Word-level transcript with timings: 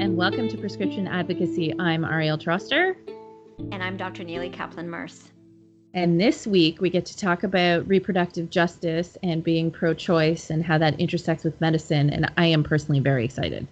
and 0.00 0.14
welcome 0.14 0.46
to 0.46 0.58
Prescription 0.58 1.08
Advocacy. 1.08 1.72
I'm 1.78 2.04
Ariel 2.04 2.36
Troster. 2.36 2.94
And 3.72 3.82
I'm 3.82 3.96
Dr. 3.96 4.24
Nili 4.24 4.52
Kaplan-Myrth. 4.52 5.32
And 5.94 6.20
this 6.20 6.46
week, 6.46 6.82
we 6.82 6.90
get 6.90 7.06
to 7.06 7.16
talk 7.16 7.44
about 7.44 7.88
reproductive 7.88 8.50
justice 8.50 9.16
and 9.22 9.42
being 9.42 9.70
pro 9.70 9.94
choice 9.94 10.50
and 10.50 10.62
how 10.62 10.76
that 10.76 11.00
intersects 11.00 11.44
with 11.44 11.58
medicine. 11.62 12.10
And 12.10 12.30
I 12.36 12.44
am 12.44 12.62
personally 12.62 13.00
very 13.00 13.24
excited. 13.24 13.66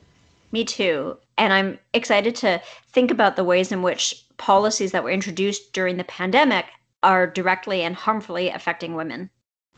Me 0.50 0.64
too. 0.64 1.18
And 1.36 1.52
I'm 1.52 1.78
excited 1.92 2.34
to 2.36 2.62
think 2.88 3.10
about 3.10 3.36
the 3.36 3.44
ways 3.44 3.70
in 3.70 3.82
which 3.82 4.24
policies 4.38 4.92
that 4.92 5.04
were 5.04 5.10
introduced 5.10 5.74
during 5.74 5.98
the 5.98 6.04
pandemic 6.04 6.64
are 7.02 7.26
directly 7.26 7.82
and 7.82 7.94
harmfully 7.94 8.48
affecting 8.48 8.94
women. 8.94 9.28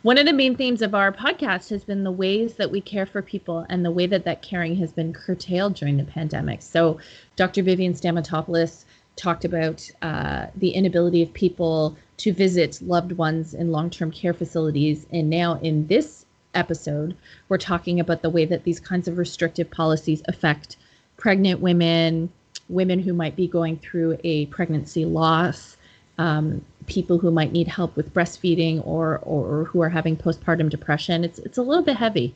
One 0.07 0.19
of 0.19 0.27
the 0.27 0.33
main 0.33 0.55
themes 0.55 0.83
of 0.83 0.95
our 0.95 1.11
podcast 1.11 1.69
has 1.71 1.83
been 1.83 2.05
the 2.05 2.13
ways 2.13 2.55
that 2.55 2.71
we 2.71 2.81
care 2.81 3.07
for 3.07 3.23
people 3.23 3.67
and 3.69 3.85
the 3.85 3.91
way 3.91 4.07
that 4.07 4.23
that 4.23 4.41
caring 4.41 4.77
has 4.77 4.93
been 4.93 5.13
curtailed 5.13 5.75
during 5.75 5.97
the 5.97 6.05
pandemic. 6.05 6.63
So, 6.63 7.01
Dr. 7.35 7.65
Vivian 7.65 7.93
Stamatopoulos 7.93 8.85
talked 9.17 9.45
about 9.45 9.91
uh, 10.03 10.47
the 10.55 10.71
inability 10.71 11.25
of 11.25 11.33
people 11.33 11.97
to 12.19 12.33
visit 12.33 12.81
loved 12.83 13.11
ones 13.11 13.53
in 13.53 13.73
long 13.73 13.91
term 13.91 14.13
care 14.13 14.33
facilities. 14.33 15.09
And 15.11 15.29
now, 15.29 15.55
in 15.55 15.89
this 15.89 16.25
episode, 16.55 17.17
we're 17.49 17.59
talking 17.59 17.99
about 17.99 18.23
the 18.23 18.31
way 18.31 18.45
that 18.45 18.63
these 18.63 18.79
kinds 18.79 19.09
of 19.09 19.19
restrictive 19.19 19.73
policies 19.73 20.23
affect 20.29 20.77
pregnant 21.17 21.59
women, 21.59 22.31
women 22.69 23.01
who 23.01 23.13
might 23.13 23.35
be 23.35 23.49
going 23.49 23.77
through 23.79 24.21
a 24.23 24.47
pregnancy 24.47 25.05
loss, 25.05 25.76
um, 26.19 26.65
people 26.87 27.19
who 27.19 27.31
might 27.31 27.53
need 27.53 27.69
help 27.69 27.97
with 27.97 28.13
breastfeeding 28.15 28.85
or, 28.87 29.19
or 29.19 29.65
who 29.65 29.81
are 29.83 29.89
having 29.89 30.17
postpartum 30.17 30.71
depression. 30.71 31.25
It's, 31.25 31.39
it's 31.41 31.59
a 31.59 31.63
little 31.63 31.85
bit 31.85 31.97
heavy. 31.97 32.35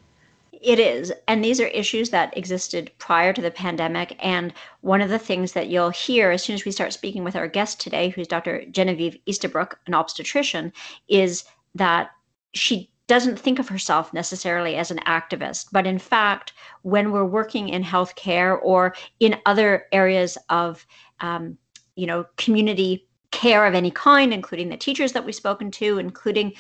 It 0.60 0.78
is. 0.78 1.12
And 1.26 1.42
these 1.42 1.60
are 1.60 1.68
issues 1.68 2.10
that 2.10 2.36
existed 2.36 2.90
prior 2.98 3.32
to 3.32 3.40
the 3.40 3.50
pandemic. 3.50 4.16
And 4.20 4.52
one 4.82 5.00
of 5.00 5.08
the 5.08 5.18
things 5.18 5.52
that 5.52 5.68
you'll 5.68 5.90
hear 5.90 6.30
as 6.30 6.42
soon 6.42 6.54
as 6.54 6.66
we 6.66 6.72
start 6.72 6.92
speaking 6.92 7.24
with 7.24 7.34
our 7.34 7.48
guest 7.48 7.80
today, 7.80 8.10
who's 8.10 8.28
Dr. 8.28 8.64
Genevieve 8.66 9.16
Eastabrook, 9.26 9.74
an 9.86 9.94
obstetrician, 9.94 10.72
is 11.08 11.44
that 11.74 12.10
she 12.52 12.90
doesn't 13.06 13.38
think 13.38 13.58
of 13.58 13.68
herself 13.68 14.12
necessarily 14.12 14.76
as 14.76 14.90
an 14.90 15.00
activist. 15.06 15.68
But 15.72 15.86
in 15.86 15.98
fact, 15.98 16.52
when 16.82 17.10
we're 17.10 17.24
working 17.24 17.70
in 17.70 17.82
healthcare 17.82 18.58
or 18.62 18.94
in 19.18 19.36
other 19.46 19.86
areas 19.92 20.36
of, 20.50 20.86
um, 21.20 21.56
you 21.96 22.06
know, 22.06 22.26
community 22.36 23.08
care 23.30 23.66
of 23.66 23.74
any 23.74 23.90
kind, 23.90 24.32
including 24.32 24.68
the 24.68 24.76
teachers 24.76 25.12
that 25.12 25.24
we've 25.24 25.34
spoken 25.34 25.70
to, 25.72 25.98
including 25.98 26.52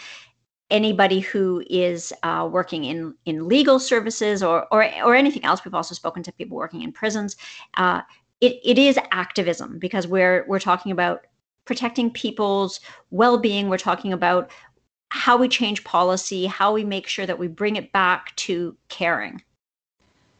anybody 0.70 1.20
who 1.20 1.64
is 1.68 2.12
uh, 2.22 2.48
working 2.50 2.84
in 2.84 3.14
in 3.24 3.48
legal 3.48 3.78
services 3.78 4.42
or, 4.42 4.66
or 4.72 4.88
or 5.04 5.14
anything 5.14 5.44
else. 5.44 5.64
We've 5.64 5.74
also 5.74 5.94
spoken 5.94 6.22
to 6.22 6.32
people 6.32 6.56
working 6.56 6.82
in 6.82 6.92
prisons. 6.92 7.36
Uh, 7.76 8.02
it, 8.40 8.60
it 8.64 8.78
is 8.78 8.98
activism 9.10 9.78
because 9.78 10.06
we're 10.06 10.44
we're 10.48 10.60
talking 10.60 10.92
about 10.92 11.26
protecting 11.64 12.10
people's 12.10 12.80
well-being. 13.10 13.68
We're 13.68 13.78
talking 13.78 14.12
about 14.12 14.50
how 15.10 15.36
we 15.36 15.48
change 15.48 15.84
policy, 15.84 16.46
how 16.46 16.72
we 16.72 16.84
make 16.84 17.06
sure 17.06 17.26
that 17.26 17.38
we 17.38 17.48
bring 17.48 17.76
it 17.76 17.92
back 17.92 18.34
to 18.36 18.76
caring. 18.88 19.42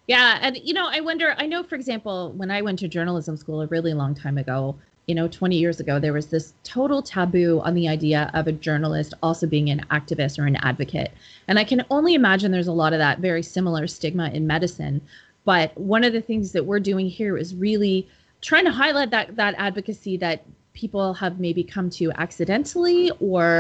Yeah, 0.07 0.39
and 0.41 0.57
you 0.57 0.75
know, 0.75 0.89
I 0.91 1.01
wonder. 1.01 1.35
I 1.39 1.47
know, 1.47 1.63
for 1.63 1.75
example, 1.75 2.33
when 2.33 2.51
I 2.51 2.63
went 2.63 2.79
to 2.81 2.89
journalism 2.89 3.37
school 3.37 3.63
a 3.63 3.67
really 3.67 3.95
long 3.95 4.15
time 4.15 4.39
ago, 4.39 4.77
you 5.11 5.15
know 5.17 5.27
20 5.27 5.57
years 5.57 5.81
ago 5.81 5.99
there 5.99 6.13
was 6.13 6.29
this 6.29 6.55
total 6.63 7.03
taboo 7.03 7.61
on 7.65 7.75
the 7.75 7.89
idea 7.89 8.31
of 8.33 8.47
a 8.47 8.53
journalist 8.53 9.13
also 9.25 9.45
being 9.45 9.69
an 9.69 9.85
activist 9.91 10.39
or 10.39 10.47
an 10.47 10.55
advocate. 10.63 11.11
And 11.49 11.59
i 11.59 11.65
can 11.65 11.85
only 11.91 12.15
imagine 12.15 12.53
there's 12.53 12.69
a 12.69 12.73
lot 12.73 12.93
of 12.93 13.01
that 13.01 13.19
very 13.19 13.43
similar 13.43 13.89
stigma 13.89 14.31
in 14.33 14.47
medicine. 14.47 15.01
But 15.45 15.77
one 15.77 16.05
of 16.05 16.13
the 16.13 16.21
things 16.21 16.53
that 16.53 16.65
we're 16.65 16.79
doing 16.79 17.09
here 17.09 17.37
is 17.37 17.57
really 17.57 18.09
trying 18.41 18.65
to 18.67 18.71
highlight 18.71 19.11
that 19.11 19.35
that 19.35 19.57
advocacy 19.59 20.17
that 20.19 20.45
people 20.75 21.13
have 21.15 21.41
maybe 21.41 21.65
come 21.65 21.91
to 21.91 22.13
accidentally 22.13 23.11
or 23.19 23.59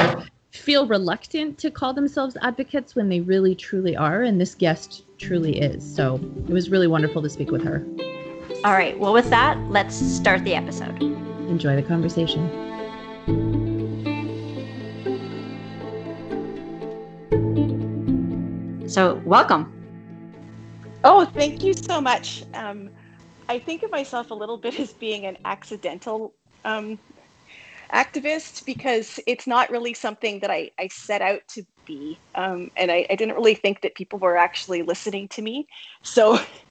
feel 0.52 0.86
reluctant 0.86 1.58
to 1.58 1.68
call 1.68 1.92
themselves 1.92 2.36
advocates 2.42 2.94
when 2.94 3.08
they 3.08 3.20
really 3.20 3.56
truly 3.56 3.96
are. 3.96 4.22
And 4.22 4.40
this 4.40 4.54
guest 4.54 5.02
truly 5.18 5.58
is. 5.58 5.82
So 5.96 6.20
it 6.48 6.52
was 6.52 6.70
really 6.70 6.86
wonderful 6.86 7.22
to 7.22 7.28
speak 7.28 7.50
with 7.50 7.64
her. 7.64 7.84
All 8.64 8.72
right. 8.72 8.96
Well 9.00 9.12
with 9.12 9.30
that 9.30 9.58
let's 9.68 9.96
start 9.96 10.44
the 10.44 10.54
episode 10.54 11.29
enjoy 11.50 11.76
the 11.76 11.82
conversation. 11.82 12.48
So, 18.88 19.20
welcome. 19.24 19.72
Oh, 21.04 21.24
thank 21.24 21.62
you 21.62 21.74
so 21.74 22.00
much. 22.00 22.42
Um, 22.54 22.90
I 23.48 23.58
think 23.58 23.82
of 23.82 23.90
myself 23.90 24.30
a 24.30 24.34
little 24.34 24.58
bit 24.58 24.78
as 24.80 24.92
being 24.94 25.26
an 25.26 25.36
accidental 25.44 26.34
um, 26.64 26.98
activist 27.92 28.64
because 28.64 29.18
it's 29.26 29.46
not 29.46 29.70
really 29.70 29.94
something 29.94 30.40
that 30.40 30.50
I, 30.50 30.70
I 30.78 30.88
set 30.88 31.22
out 31.22 31.40
to 31.48 31.64
be. 31.86 32.20
Um, 32.34 32.70
and 32.76 32.90
I, 32.90 33.06
I, 33.10 33.16
didn't 33.16 33.34
really 33.34 33.54
think 33.54 33.80
that 33.80 33.94
people 33.94 34.18
were 34.18 34.36
actually 34.36 34.82
listening 34.82 35.28
to 35.28 35.42
me. 35.42 35.66
So 36.02 36.38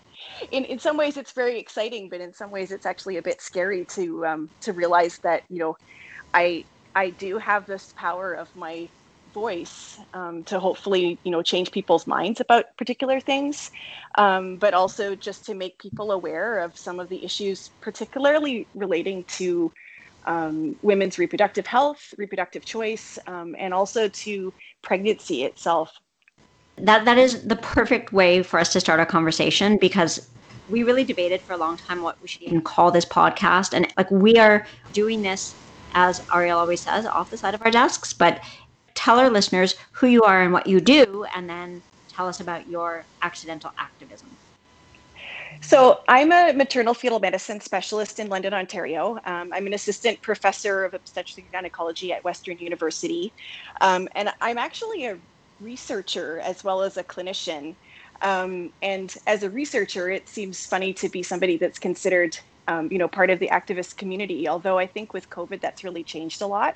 in, 0.51 0.65
in 0.65 0.79
some 0.79 0.97
ways 0.97 1.17
it's 1.17 1.33
very 1.33 1.59
exciting, 1.59 2.09
but 2.09 2.21
in 2.21 2.33
some 2.33 2.51
ways 2.51 2.71
it's 2.71 2.85
actually 2.85 3.17
a 3.17 3.21
bit 3.21 3.41
scary 3.41 3.85
to 3.93 4.25
um, 4.25 4.49
to 4.61 4.73
realize 4.73 5.19
that 5.23 5.43
you 5.49 5.59
know 5.59 5.75
I 6.33 6.65
I 6.95 7.11
do 7.11 7.37
have 7.37 7.65
this 7.65 7.93
power 7.97 8.33
of 8.33 8.49
my 8.55 8.89
voice 9.33 9.99
um, 10.13 10.43
to 10.45 10.59
hopefully 10.59 11.19
you 11.23 11.31
know 11.31 11.41
change 11.41 11.71
people's 11.71 12.07
minds 12.07 12.39
about 12.41 12.65
particular 12.77 13.19
things, 13.19 13.69
um, 14.17 14.57
but 14.57 14.73
also 14.73 15.15
just 15.15 15.45
to 15.45 15.53
make 15.53 15.79
people 15.79 16.11
aware 16.11 16.59
of 16.59 16.77
some 16.77 16.99
of 16.99 17.09
the 17.09 17.23
issues, 17.23 17.71
particularly 17.81 18.69
relating 18.73 19.25
to 19.27 19.71
um, 20.27 20.75
women's 20.81 21.17
reproductive 21.17 21.65
health, 21.65 22.13
reproductive 22.17 22.65
choice, 22.65 23.17
um, 23.27 23.55
and 23.57 23.73
also 23.73 24.09
to 24.09 24.53
pregnancy 24.83 25.43
itself 25.43 25.91
that 26.85 27.05
that 27.05 27.17
is 27.17 27.43
the 27.47 27.55
perfect 27.55 28.11
way 28.13 28.43
for 28.43 28.59
us 28.59 28.71
to 28.73 28.79
start 28.79 28.99
a 28.99 29.05
conversation 29.05 29.77
because 29.77 30.29
we 30.67 30.83
really 30.83 31.03
debated 31.03 31.41
for 31.41 31.53
a 31.53 31.57
long 31.57 31.75
time 31.77 32.01
what 32.01 32.21
we 32.21 32.27
should 32.27 32.43
even 32.43 32.61
call 32.61 32.91
this 32.91 33.05
podcast 33.05 33.73
and 33.73 33.91
like 33.97 34.09
we 34.11 34.37
are 34.37 34.65
doing 34.91 35.21
this 35.21 35.55
as 35.93 36.21
ariel 36.33 36.59
always 36.59 36.81
says 36.81 37.05
off 37.05 37.29
the 37.29 37.37
side 37.37 37.55
of 37.55 37.61
our 37.63 37.71
desks 37.71 38.13
but 38.13 38.41
tell 38.95 39.19
our 39.19 39.29
listeners 39.29 39.75
who 39.91 40.07
you 40.07 40.23
are 40.23 40.41
and 40.41 40.53
what 40.53 40.67
you 40.67 40.79
do 40.79 41.25
and 41.35 41.49
then 41.49 41.81
tell 42.07 42.27
us 42.27 42.39
about 42.39 42.67
your 42.67 43.07
accidental 43.21 43.71
activism 43.79 44.37
so 45.61 45.99
I'm 46.07 46.31
a 46.31 46.53
maternal 46.53 46.93
fetal 46.93 47.19
medicine 47.19 47.59
specialist 47.59 48.19
in 48.19 48.29
London, 48.29 48.53
Ontario. 48.53 49.19
Um, 49.25 49.51
I'm 49.51 49.67
an 49.67 49.73
assistant 49.73 50.21
professor 50.21 50.85
of 50.85 50.93
obstetrics 50.93 51.37
and 51.37 51.51
gynecology 51.51 52.13
at 52.13 52.23
Western 52.23 52.57
University. 52.59 53.33
Um, 53.81 54.07
and 54.15 54.29
I'm 54.41 54.57
actually 54.57 55.05
a 55.05 55.19
researcher 55.59 56.39
as 56.39 56.63
well 56.63 56.81
as 56.81 56.97
a 56.97 57.03
clinician. 57.03 57.75
Um, 58.21 58.71
and 58.81 59.13
as 59.27 59.43
a 59.43 59.49
researcher, 59.49 60.09
it 60.09 60.27
seems 60.27 60.65
funny 60.65 60.93
to 60.93 61.09
be 61.09 61.23
somebody 61.23 61.57
that's 61.57 61.79
considered, 61.79 62.37
um, 62.67 62.89
you 62.91 62.97
know, 62.97 63.07
part 63.07 63.29
of 63.29 63.39
the 63.39 63.49
activist 63.49 63.97
community. 63.97 64.47
Although 64.47 64.77
I 64.77 64.87
think 64.87 65.13
with 65.13 65.29
COVID, 65.29 65.61
that's 65.61 65.83
really 65.83 66.03
changed 66.03 66.41
a 66.41 66.47
lot. 66.47 66.75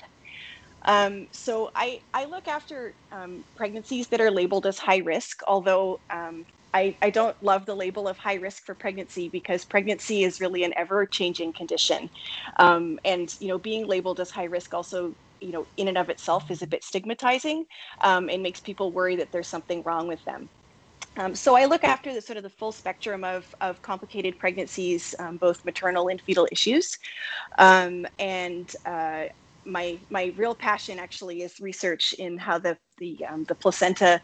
Um, 0.86 1.28
so 1.32 1.70
I, 1.74 2.00
I 2.12 2.26
look 2.26 2.46
after 2.46 2.94
um, 3.10 3.44
pregnancies 3.56 4.08
that 4.08 4.20
are 4.20 4.30
labeled 4.30 4.66
as 4.66 4.78
high 4.78 4.98
risk, 4.98 5.40
although 5.46 6.00
um, 6.10 6.44
I, 6.74 6.96
I 7.00 7.10
don't 7.10 7.36
love 7.40 7.66
the 7.66 7.74
label 7.74 8.08
of 8.08 8.18
high 8.18 8.34
risk 8.34 8.64
for 8.66 8.74
pregnancy 8.74 9.28
because 9.28 9.64
pregnancy 9.64 10.24
is 10.24 10.40
really 10.40 10.64
an 10.64 10.74
ever 10.76 11.06
changing 11.06 11.52
condition. 11.54 12.10
Um, 12.58 12.98
and, 13.04 13.32
you 13.40 13.48
know, 13.48 13.58
being 13.58 13.86
labeled 13.86 14.20
as 14.20 14.30
high 14.30 14.44
risk 14.44 14.74
also 14.74 15.14
you 15.40 15.52
know, 15.52 15.66
in 15.76 15.88
and 15.88 15.98
of 15.98 16.08
itself 16.08 16.50
is 16.50 16.62
a 16.62 16.66
bit 16.66 16.84
stigmatizing 16.84 17.64
um, 18.02 18.28
and 18.28 18.42
makes 18.42 18.60
people 18.60 18.92
worry 18.92 19.16
that 19.16 19.30
there's 19.32 19.48
something 19.48 19.82
wrong 19.84 20.08
with 20.08 20.22
them. 20.24 20.48
Um, 21.16 21.34
so 21.34 21.56
I 21.56 21.66
look 21.66 21.84
after 21.84 22.12
the 22.12 22.20
sort 22.20 22.38
of 22.38 22.42
the 22.42 22.50
full 22.50 22.72
spectrum 22.72 23.22
of, 23.22 23.46
of 23.60 23.80
complicated 23.82 24.38
pregnancies, 24.38 25.14
um, 25.18 25.36
both 25.38 25.64
maternal 25.64 26.08
and 26.08 26.20
fetal 26.20 26.48
issues. 26.50 26.98
Um, 27.58 28.06
and 28.18 28.70
uh, 28.84 29.24
my 29.64 30.00
my 30.10 30.32
real 30.36 30.54
passion 30.54 30.98
actually 30.98 31.42
is 31.42 31.60
research 31.60 32.14
in 32.14 32.36
how 32.36 32.58
the 32.58 32.76
the 32.98 33.24
um, 33.30 33.44
the 33.44 33.54
placenta 33.54 34.20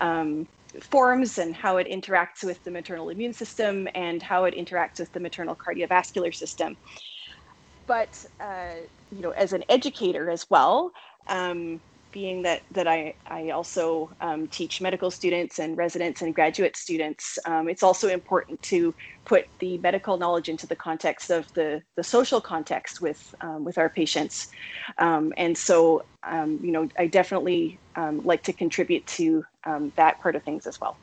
um, 0.00 0.46
forms 0.82 1.38
and 1.38 1.54
how 1.54 1.78
it 1.78 1.88
interacts 1.88 2.44
with 2.44 2.62
the 2.64 2.70
maternal 2.70 3.08
immune 3.08 3.32
system 3.32 3.88
and 3.94 4.22
how 4.22 4.44
it 4.44 4.54
interacts 4.54 4.98
with 4.98 5.12
the 5.12 5.20
maternal 5.20 5.56
cardiovascular 5.56 6.34
system. 6.34 6.76
But 7.86 8.24
uh, 8.40 8.74
you 9.10 9.22
know, 9.22 9.30
as 9.30 9.52
an 9.52 9.64
educator 9.68 10.30
as 10.30 10.46
well, 10.50 10.92
um, 11.28 11.80
being 12.12 12.42
that 12.42 12.62
that 12.70 12.86
I 12.86 13.14
I 13.26 13.50
also 13.50 14.10
um, 14.20 14.48
teach 14.48 14.80
medical 14.80 15.10
students 15.10 15.58
and 15.58 15.76
residents 15.76 16.22
and 16.22 16.34
graduate 16.34 16.76
students, 16.76 17.38
um, 17.46 17.68
it's 17.68 17.82
also 17.82 18.08
important 18.08 18.62
to 18.62 18.94
put 19.26 19.46
the 19.60 19.78
medical 19.78 20.16
knowledge 20.16 20.48
into 20.48 20.66
the 20.66 20.76
context 20.76 21.30
of 21.30 21.46
the 21.54 21.82
the 21.96 22.04
social 22.04 22.40
context 22.40 23.00
with 23.00 23.20
um, 23.40 23.64
with 23.64 23.78
our 23.78 23.90
patients, 23.90 24.46
um, 24.98 25.32
and 25.36 25.56
so 25.56 26.02
um, 26.26 26.58
you 26.62 26.72
know 26.72 26.88
I 26.98 27.06
definitely 27.06 27.80
like 27.96 28.42
to 28.44 28.52
contribute 28.52 29.06
to 29.06 29.44
that 29.96 30.20
part 30.20 30.36
of 30.36 30.42
things 30.42 30.66
as 30.66 30.80
well. 30.80 30.96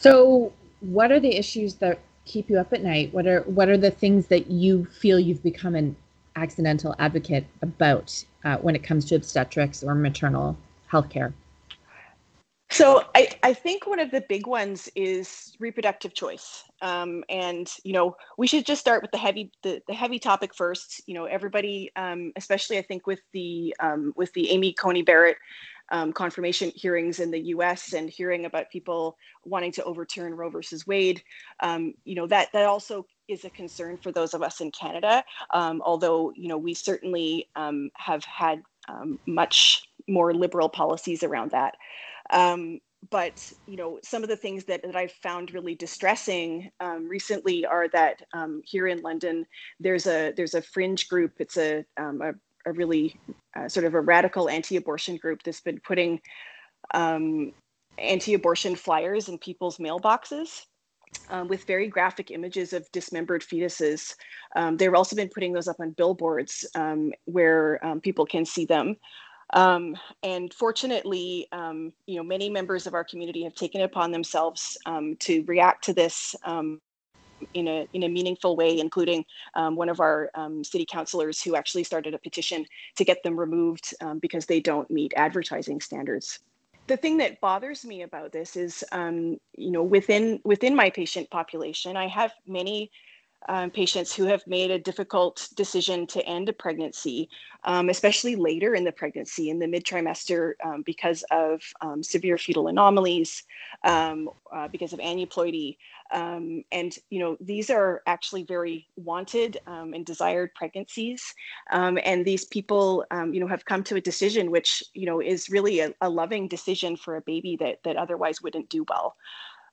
So, 0.00 0.52
what 0.80 1.10
are 1.10 1.20
the 1.20 1.36
issues 1.36 1.76
that 1.76 2.07
keep 2.28 2.48
you 2.48 2.58
up 2.58 2.72
at 2.72 2.82
night? 2.82 3.12
What 3.12 3.26
are 3.26 3.40
what 3.42 3.68
are 3.68 3.76
the 3.78 3.90
things 3.90 4.26
that 4.28 4.50
you 4.50 4.84
feel 4.84 5.18
you've 5.18 5.42
become 5.42 5.74
an 5.74 5.96
accidental 6.36 6.94
advocate 6.98 7.46
about 7.62 8.24
uh, 8.44 8.58
when 8.58 8.76
it 8.76 8.82
comes 8.84 9.04
to 9.06 9.16
obstetrics 9.16 9.82
or 9.82 9.94
maternal 9.94 10.56
health 10.86 11.10
care? 11.10 11.32
So 12.70 13.04
I, 13.14 13.30
I 13.42 13.54
think 13.54 13.86
one 13.86 13.98
of 13.98 14.10
the 14.10 14.20
big 14.28 14.46
ones 14.46 14.90
is 14.94 15.56
reproductive 15.58 16.12
choice. 16.12 16.64
Um, 16.82 17.24
and 17.30 17.68
you 17.82 17.94
know, 17.94 18.14
we 18.36 18.46
should 18.46 18.66
just 18.66 18.80
start 18.80 19.00
with 19.00 19.10
the 19.10 19.18
heavy 19.18 19.50
the, 19.62 19.82
the 19.88 19.94
heavy 19.94 20.18
topic 20.18 20.54
first. 20.54 21.00
You 21.06 21.14
know, 21.14 21.24
everybody, 21.24 21.90
um, 21.96 22.32
especially 22.36 22.78
I 22.78 22.82
think 22.82 23.06
with 23.06 23.20
the 23.32 23.74
um, 23.80 24.12
with 24.16 24.32
the 24.34 24.50
Amy 24.50 24.74
Coney 24.74 25.02
Barrett 25.02 25.38
um, 25.90 26.12
confirmation 26.12 26.72
hearings 26.74 27.20
in 27.20 27.30
the 27.30 27.40
U.S. 27.48 27.92
and 27.92 28.08
hearing 28.10 28.44
about 28.44 28.70
people 28.70 29.16
wanting 29.44 29.72
to 29.72 29.84
overturn 29.84 30.34
Roe 30.34 30.50
versus 30.50 30.86
Wade, 30.86 31.22
um, 31.60 31.94
you 32.04 32.14
know 32.14 32.26
that 32.26 32.52
that 32.52 32.66
also 32.66 33.06
is 33.28 33.44
a 33.44 33.50
concern 33.50 33.98
for 33.98 34.10
those 34.12 34.34
of 34.34 34.42
us 34.42 34.60
in 34.60 34.70
Canada. 34.70 35.24
Um, 35.52 35.82
although 35.84 36.32
you 36.36 36.48
know 36.48 36.58
we 36.58 36.74
certainly 36.74 37.48
have 37.54 38.24
had 38.24 38.62
much 39.26 39.82
more 40.08 40.32
liberal 40.32 40.68
policies 40.68 41.22
around 41.22 41.50
that. 41.50 41.74
Um, 42.30 42.80
but 43.10 43.52
you 43.66 43.76
know 43.76 43.98
some 44.02 44.22
of 44.22 44.28
the 44.28 44.36
things 44.36 44.64
that, 44.64 44.82
that 44.82 44.96
i've 44.96 45.12
found 45.12 45.52
really 45.54 45.74
distressing 45.74 46.70
um, 46.80 47.08
recently 47.08 47.64
are 47.64 47.88
that 47.88 48.22
um, 48.32 48.60
here 48.64 48.86
in 48.86 49.00
london 49.02 49.46
there's 49.78 50.06
a 50.06 50.32
there's 50.36 50.54
a 50.54 50.62
fringe 50.62 51.08
group 51.08 51.32
it's 51.38 51.56
a, 51.56 51.84
um, 51.96 52.20
a, 52.22 52.32
a, 52.68 52.72
really 52.72 53.16
uh, 53.56 53.68
sort 53.68 53.86
of 53.86 53.94
a 53.94 54.00
radical 54.00 54.48
anti-abortion 54.48 55.16
group 55.16 55.42
that's 55.42 55.60
been 55.60 55.80
putting 55.80 56.20
um, 56.94 57.52
anti-abortion 57.98 58.76
flyers 58.76 59.28
in 59.28 59.38
people's 59.38 59.78
mailboxes 59.78 60.66
um, 61.30 61.48
with 61.48 61.64
very 61.64 61.88
graphic 61.88 62.30
images 62.30 62.72
of 62.72 62.90
dismembered 62.92 63.42
fetuses. 63.42 64.14
Um, 64.56 64.76
they've 64.76 64.94
also 64.94 65.16
been 65.16 65.28
putting 65.28 65.52
those 65.52 65.68
up 65.68 65.80
on 65.80 65.90
billboards 65.90 66.66
um, 66.74 67.12
where 67.24 67.84
um, 67.84 68.00
people 68.00 68.26
can 68.26 68.44
see 68.44 68.64
them. 68.64 68.96
Um, 69.54 69.96
and 70.22 70.52
fortunately, 70.52 71.48
um, 71.52 71.92
you 72.06 72.16
know, 72.16 72.22
many 72.22 72.50
members 72.50 72.86
of 72.86 72.94
our 72.94 73.04
community 73.04 73.44
have 73.44 73.54
taken 73.54 73.80
it 73.80 73.84
upon 73.84 74.12
themselves 74.12 74.76
um, 74.84 75.16
to 75.20 75.42
react 75.46 75.84
to 75.84 75.94
this 75.94 76.34
um, 76.44 76.80
in 77.54 77.68
a 77.68 77.86
in 77.92 78.02
a 78.04 78.08
meaningful 78.08 78.56
way, 78.56 78.78
including 78.78 79.24
um, 79.54 79.76
one 79.76 79.88
of 79.88 80.00
our 80.00 80.30
um, 80.34 80.64
city 80.64 80.86
councilors 80.88 81.42
who 81.42 81.56
actually 81.56 81.84
started 81.84 82.14
a 82.14 82.18
petition 82.18 82.64
to 82.96 83.04
get 83.04 83.22
them 83.22 83.38
removed 83.38 83.94
because 84.20 84.46
they 84.46 84.60
don't 84.60 84.90
meet 84.90 85.12
advertising 85.16 85.80
standards. 85.80 86.40
The 86.86 86.96
thing 86.96 87.18
that 87.18 87.40
bothers 87.40 87.84
me 87.84 88.02
about 88.02 88.32
this 88.32 88.56
is, 88.56 88.82
you 88.92 89.38
know, 89.70 89.82
within 89.82 90.40
within 90.44 90.74
my 90.74 90.90
patient 90.90 91.30
population, 91.30 91.96
I 91.96 92.08
have 92.08 92.32
many 92.46 92.90
um, 93.48 93.70
patients 93.70 94.14
who 94.14 94.24
have 94.24 94.46
made 94.46 94.70
a 94.70 94.78
difficult 94.78 95.48
decision 95.54 96.06
to 96.08 96.24
end 96.26 96.48
a 96.48 96.52
pregnancy, 96.52 97.28
um, 97.64 97.88
especially 97.88 98.36
later 98.36 98.74
in 98.74 98.84
the 98.84 98.92
pregnancy, 98.92 99.50
in 99.50 99.58
the 99.58 99.66
mid 99.66 99.84
trimester, 99.84 100.52
um, 100.64 100.82
because 100.82 101.24
of 101.30 101.62
um, 101.80 102.02
severe 102.02 102.36
fetal 102.36 102.68
anomalies, 102.68 103.44
um, 103.84 104.28
uh, 104.52 104.68
because 104.68 104.92
of 104.92 104.98
aneuploidy. 104.98 105.76
Um, 106.12 106.64
and, 106.72 106.94
you 107.10 107.18
know, 107.18 107.36
these 107.40 107.70
are 107.70 108.02
actually 108.06 108.44
very 108.44 108.86
wanted 108.96 109.58
and 109.66 110.06
desired 110.06 110.54
pregnancies. 110.54 111.34
and 111.70 112.24
these 112.24 112.44
people, 112.44 113.04
you 113.32 113.40
know, 113.40 113.46
have 113.46 113.64
come 113.64 113.82
to 113.84 113.96
a 113.96 114.00
decision 114.00 114.50
which, 114.50 114.82
you 114.94 115.06
know, 115.06 115.20
is 115.20 115.50
really 115.50 115.80
a, 115.80 115.92
a 116.00 116.08
loving 116.08 116.48
decision 116.48 116.96
for 116.96 117.16
a 117.16 117.20
baby 117.22 117.56
that, 117.60 117.78
that 117.84 117.96
otherwise 117.96 118.42
wouldn't 118.42 118.68
do 118.68 118.84
well 118.88 119.16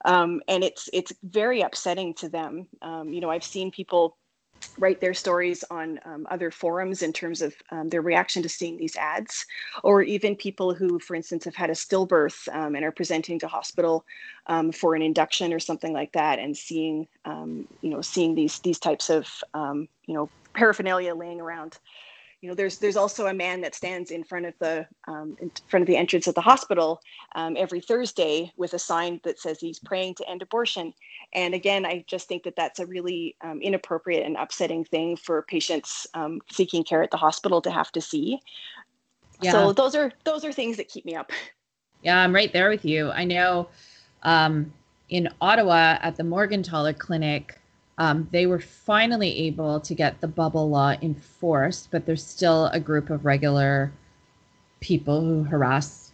um, 0.06 0.42
and 0.48 0.64
it's 0.64 0.88
it's 0.94 1.12
very 1.24 1.62
upsetting 1.62 2.14
to 2.16 2.30
them. 2.30 2.68
Um, 2.82 3.10
you 3.10 3.20
know, 3.20 3.30
I've 3.30 3.44
seen 3.44 3.72
people 3.72 4.18
write 4.78 5.02
their 5.02 5.14
stories 5.14 5.64
on 5.70 6.00
um, 6.06 6.28
other 6.30 6.52
forums 6.52 7.02
in 7.02 7.14
terms 7.14 7.42
of 7.42 7.56
um, 7.72 7.90
their 7.90 8.02
reaction 8.02 8.44
to 8.44 8.50
seeing 8.50 8.78
these 8.78 8.96
ads, 8.96 9.46
or 9.84 10.02
even 10.02 10.36
people 10.36 10.74
who, 10.74 11.00
for 11.00 11.16
instance, 11.16 11.46
have 11.46 11.56
had 11.56 11.70
a 11.70 11.74
stillbirth 11.74 12.48
um, 12.54 12.76
and 12.76 12.84
are 12.86 12.92
presenting 12.92 13.40
to 13.40 13.48
hospital 13.48 14.06
um, 14.48 14.72
for 14.72 14.96
an 14.96 15.02
induction 15.02 15.54
or 15.54 15.60
something 15.60 15.94
like 15.94 16.12
that, 16.14 16.40
and 16.40 16.56
seeing 16.56 17.08
you 17.26 17.90
know 17.90 18.02
seeing 18.02 18.36
these 18.36 18.60
these 18.60 18.80
types 18.80 19.10
of 19.10 19.28
you 19.56 20.14
know 20.14 20.30
paraphernalia 20.56 21.14
laying 21.14 21.42
around 21.42 21.78
you 22.46 22.52
know, 22.52 22.56
there's 22.56 22.78
there's 22.78 22.96
also 22.96 23.26
a 23.26 23.34
man 23.34 23.62
that 23.62 23.74
stands 23.74 24.12
in 24.12 24.24
front 24.24 24.46
of 24.46 24.54
the 24.60 24.86
um, 25.08 25.36
in 25.42 25.52
front 25.68 25.82
of 25.82 25.88
the 25.88 25.98
entrance 25.98 26.28
of 26.28 26.36
the 26.36 26.42
hospital 26.42 27.02
um, 27.34 27.58
every 27.58 27.82
Thursday 27.82 28.54
with 28.56 28.76
a 28.76 28.78
sign 28.78 29.20
that 29.24 29.40
says 29.40 29.60
he's 29.60 29.80
praying 29.80 30.14
to 30.14 30.30
end 30.30 30.44
abortion. 30.44 30.94
And 31.34 31.56
again, 31.56 31.88
I 31.88 32.06
just 32.06 32.28
think 32.28 32.44
that 32.44 32.56
that's 32.56 32.78
a 32.78 32.86
really 32.86 33.36
um, 33.42 33.64
inappropriate 33.64 34.24
and 34.24 34.38
upsetting 34.38 34.86
thing 34.86 35.18
for 35.18 35.42
patients 35.42 36.06
um, 36.14 36.40
seeking 36.52 36.84
care 36.84 37.02
at 37.02 37.10
the 37.10 37.18
hospital 37.18 37.64
to 37.64 37.72
have 37.72 37.92
to 37.94 38.02
see. 38.02 38.40
Yeah. 39.42 39.52
So 39.52 39.74
those 39.74 39.96
are 39.96 40.12
those 40.24 40.46
are 40.46 40.54
things 40.54 40.78
that 40.78 40.88
keep 40.88 41.04
me 41.04 41.16
up. 41.16 41.32
Yeah, 42.04 42.20
I'm 42.20 42.36
right 42.36 42.54
there 42.54 42.70
with 42.70 42.86
you. 42.86 43.10
I 43.10 43.24
know 43.24 43.68
um, 44.22 44.72
in 45.10 45.28
Ottawa 45.42 45.98
at 46.04 46.18
the 46.18 46.22
Morgentaler 46.22 46.96
Clinic 46.96 47.60
um, 47.98 48.28
they 48.32 48.46
were 48.46 48.60
finally 48.60 49.38
able 49.48 49.80
to 49.80 49.94
get 49.94 50.20
the 50.20 50.28
bubble 50.28 50.70
law 50.70 50.96
enforced, 51.02 51.90
but 51.92 52.06
there's 52.06 52.26
still 52.26 52.68
a 52.68 52.80
group 52.80 53.10
of 53.10 53.26
regular 53.26 53.92
people 54.82 55.22
who 55.22 55.44
harass 55.44 56.12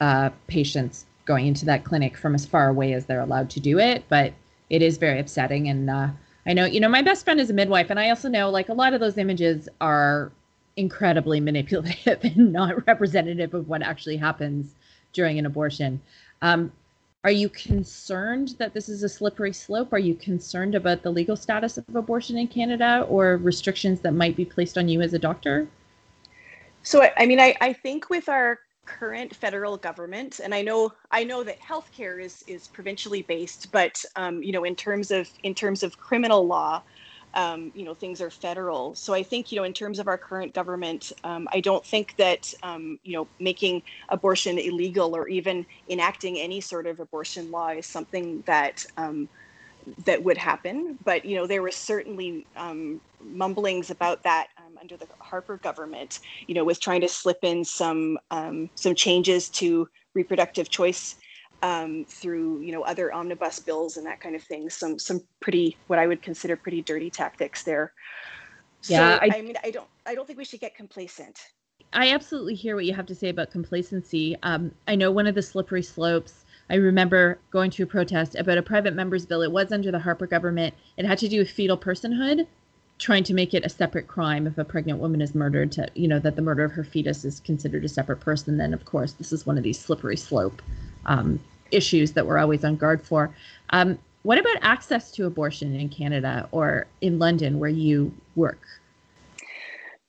uh, 0.00 0.30
patients 0.46 1.06
going 1.24 1.46
into 1.46 1.64
that 1.64 1.84
clinic 1.84 2.16
from 2.16 2.34
as 2.34 2.44
far 2.44 2.68
away 2.68 2.92
as 2.92 3.06
they're 3.06 3.20
allowed 3.20 3.48
to 3.50 3.60
do 3.60 3.78
it. 3.78 4.04
But 4.08 4.34
it 4.68 4.82
is 4.82 4.98
very 4.98 5.18
upsetting. 5.18 5.68
And 5.68 5.88
uh, 5.88 6.08
I 6.44 6.52
know, 6.52 6.66
you 6.66 6.80
know, 6.80 6.88
my 6.88 7.02
best 7.02 7.24
friend 7.24 7.40
is 7.40 7.50
a 7.50 7.54
midwife, 7.54 7.88
and 7.90 7.98
I 7.98 8.10
also 8.10 8.28
know 8.28 8.50
like 8.50 8.68
a 8.68 8.74
lot 8.74 8.92
of 8.92 9.00
those 9.00 9.16
images 9.16 9.68
are 9.80 10.32
incredibly 10.76 11.40
manipulative 11.40 12.18
and 12.24 12.52
not 12.52 12.86
representative 12.86 13.54
of 13.54 13.68
what 13.68 13.82
actually 13.82 14.16
happens 14.16 14.74
during 15.12 15.38
an 15.38 15.46
abortion. 15.46 16.00
Um, 16.40 16.72
are 17.24 17.30
you 17.30 17.48
concerned 17.48 18.56
that 18.58 18.74
this 18.74 18.88
is 18.88 19.04
a 19.04 19.08
slippery 19.08 19.52
slope? 19.52 19.92
Are 19.92 19.98
you 19.98 20.14
concerned 20.14 20.74
about 20.74 21.02
the 21.02 21.10
legal 21.10 21.36
status 21.36 21.78
of 21.78 21.84
abortion 21.94 22.36
in 22.36 22.48
Canada 22.48 23.06
or 23.08 23.36
restrictions 23.36 24.00
that 24.00 24.12
might 24.12 24.36
be 24.36 24.44
placed 24.44 24.76
on 24.76 24.88
you 24.88 25.00
as 25.00 25.14
a 25.14 25.18
doctor? 25.20 25.68
So, 26.82 27.08
I 27.16 27.26
mean, 27.26 27.38
I, 27.38 27.54
I 27.60 27.74
think 27.74 28.10
with 28.10 28.28
our 28.28 28.58
current 28.86 29.36
federal 29.36 29.76
government, 29.76 30.40
and 30.42 30.52
I 30.52 30.62
know 30.62 30.92
I 31.12 31.22
know 31.22 31.44
that 31.44 31.60
healthcare 31.60 32.20
is 32.20 32.42
is 32.48 32.66
provincially 32.66 33.22
based, 33.22 33.70
but 33.70 34.04
um, 34.16 34.42
you 34.42 34.50
know, 34.50 34.64
in 34.64 34.74
terms 34.74 35.12
of 35.12 35.30
in 35.44 35.54
terms 35.54 35.84
of 35.84 35.98
criminal 35.98 36.44
law, 36.44 36.82
um, 37.34 37.72
you 37.74 37.84
know 37.84 37.94
things 37.94 38.20
are 38.20 38.30
federal. 38.30 38.94
So 38.94 39.14
I 39.14 39.22
think 39.22 39.50
you 39.50 39.56
know 39.56 39.64
in 39.64 39.72
terms 39.72 39.98
of 39.98 40.08
our 40.08 40.18
current 40.18 40.54
government, 40.54 41.12
um, 41.24 41.48
I 41.52 41.60
don't 41.60 41.84
think 41.84 42.14
that 42.18 42.52
um, 42.62 42.98
you 43.02 43.14
know 43.14 43.28
making 43.40 43.82
abortion 44.08 44.58
illegal 44.58 45.16
or 45.16 45.28
even 45.28 45.66
enacting 45.88 46.38
any 46.38 46.60
sort 46.60 46.86
of 46.86 47.00
abortion 47.00 47.50
law 47.50 47.68
is 47.68 47.86
something 47.86 48.42
that 48.46 48.84
um, 48.96 49.28
that 50.06 50.22
would 50.22 50.38
happen. 50.38 50.98
But 51.04 51.24
you 51.24 51.36
know 51.36 51.46
there 51.46 51.62
was 51.62 51.76
certainly 51.76 52.46
um, 52.56 53.00
mumblings 53.20 53.90
about 53.90 54.22
that 54.24 54.48
um, 54.58 54.76
under 54.80 54.96
the 54.96 55.06
Harper 55.20 55.58
government. 55.58 56.18
You 56.46 56.54
know, 56.54 56.64
with 56.64 56.80
trying 56.80 57.00
to 57.02 57.08
slip 57.08 57.38
in 57.42 57.64
some 57.64 58.18
some 58.74 58.94
changes 58.94 59.48
to 59.50 59.88
reproductive 60.14 60.68
choice 60.68 61.16
um, 61.62 62.04
through 62.06 62.60
you 62.60 62.72
know 62.72 62.82
other 62.82 63.12
omnibus 63.12 63.60
bills 63.60 63.96
and 63.96 64.06
that 64.06 64.20
kind 64.20 64.34
of 64.34 64.42
thing. 64.42 64.68
Some 64.68 64.98
some 64.98 65.22
pretty 65.40 65.76
what 65.86 65.98
I 65.98 66.06
would 66.06 66.22
consider 66.22 66.56
pretty 66.56 66.82
dirty 66.82 67.10
tactics 67.10 67.62
there. 67.62 67.92
Yeah, 68.84 69.14
so, 69.14 69.20
I, 69.22 69.38
I, 69.38 69.42
mean 69.42 69.56
I 69.62 69.70
don't 69.70 69.88
I 70.04 70.14
don't 70.14 70.26
think 70.26 70.38
we 70.38 70.44
should 70.44 70.60
get 70.60 70.74
complacent. 70.74 71.38
I 71.92 72.10
absolutely 72.10 72.54
hear 72.54 72.74
what 72.74 72.84
you 72.84 72.94
have 72.94 73.06
to 73.06 73.14
say 73.14 73.28
about 73.28 73.50
complacency. 73.50 74.36
Um, 74.42 74.72
I 74.88 74.94
know 74.94 75.10
one 75.10 75.26
of 75.26 75.34
the 75.34 75.42
slippery 75.42 75.82
slopes. 75.82 76.44
I 76.70 76.76
remember 76.76 77.38
going 77.50 77.70
to 77.72 77.82
a 77.82 77.86
protest 77.86 78.34
about 78.34 78.56
a 78.56 78.62
private 78.62 78.94
member's 78.94 79.26
bill. 79.26 79.42
It 79.42 79.52
was 79.52 79.72
under 79.72 79.90
the 79.90 79.98
Harper 79.98 80.26
government. 80.26 80.74
It 80.96 81.04
had 81.04 81.18
to 81.18 81.28
do 81.28 81.40
with 81.40 81.50
fetal 81.50 81.76
personhood, 81.76 82.46
trying 82.98 83.24
to 83.24 83.34
make 83.34 83.52
it 83.52 83.66
a 83.66 83.68
separate 83.68 84.06
crime 84.06 84.46
if 84.46 84.56
a 84.56 84.64
pregnant 84.64 85.00
woman 85.00 85.20
is 85.20 85.34
murdered. 85.34 85.70
To 85.72 85.86
you 85.94 86.08
know 86.08 86.18
that 86.18 86.34
the 86.34 86.42
murder 86.42 86.64
of 86.64 86.72
her 86.72 86.84
fetus 86.84 87.24
is 87.24 87.40
considered 87.40 87.84
a 87.84 87.88
separate 87.88 88.20
person. 88.20 88.56
Then 88.56 88.74
of 88.74 88.84
course 88.84 89.12
this 89.12 89.32
is 89.32 89.46
one 89.46 89.58
of 89.58 89.64
these 89.64 89.78
slippery 89.78 90.16
slope 90.16 90.62
um, 91.06 91.40
issues 91.72 92.12
that 92.12 92.26
we're 92.26 92.38
always 92.38 92.64
on 92.64 92.76
guard 92.76 93.02
for. 93.02 93.34
Um, 93.70 93.98
what 94.22 94.38
about 94.38 94.56
access 94.62 95.10
to 95.12 95.26
abortion 95.26 95.74
in 95.74 95.88
Canada 95.88 96.48
or 96.52 96.86
in 97.00 97.18
London 97.18 97.58
where 97.58 97.70
you 97.70 98.14
work? 98.36 98.60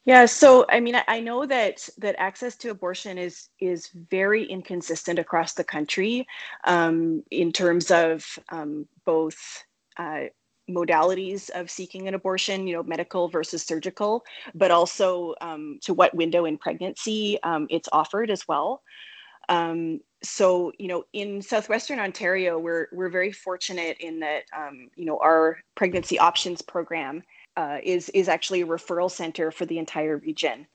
Yeah, 0.06 0.26
so 0.26 0.66
I 0.70 0.82
mean, 0.82 0.96
I 1.08 1.22
know 1.22 1.46
that 1.46 1.88
that 1.98 2.16
access 2.18 2.58
to 2.58 2.70
abortion 2.70 3.18
is 3.18 3.48
is 3.60 3.88
very 3.88 4.44
inconsistent 4.44 5.18
across 5.18 5.54
the 5.54 5.64
country 5.64 6.28
um, 6.66 7.24
in 7.32 7.54
terms 7.54 7.90
of 7.90 8.26
um, 8.50 8.86
both 9.06 9.64
uh, 9.98 10.24
modalities 10.70 11.50
of 11.52 11.72
seeking 11.72 12.08
an 12.08 12.16
abortion, 12.16 12.68
you 12.68 12.76
know, 12.76 12.84
medical 12.84 13.30
versus 13.30 13.64
surgical, 13.64 14.26
but 14.54 14.72
also 14.72 15.36
um, 15.40 15.80
to 15.84 15.94
what 15.94 16.14
window 16.14 16.46
in 16.46 16.58
pregnancy 16.58 17.42
um, 17.44 17.68
it's 17.70 17.90
offered 17.94 18.30
as 18.30 18.46
well. 18.46 18.82
Um, 19.48 20.00
so 20.24 20.72
you 20.80 20.88
know 20.88 21.04
in 21.14 21.42
southwestern 21.42 22.00
ontario 22.00 22.58
we're 22.58 22.88
we're 22.94 23.10
very 23.10 23.32
fortunate 23.32 23.98
in 24.00 24.20
that 24.20 24.44
um, 24.58 24.90
you 24.96 25.06
know 25.06 25.20
our 25.20 25.60
pregnancy 25.76 26.18
options 26.18 26.62
program 26.62 27.22
uh, 27.58 27.78
is 27.84 28.10
is 28.10 28.28
actually 28.28 28.62
a 28.62 28.66
referral 28.66 29.12
center 29.12 29.52
for 29.52 29.66
the 29.66 29.78
entire 29.78 30.18
region. 30.18 30.66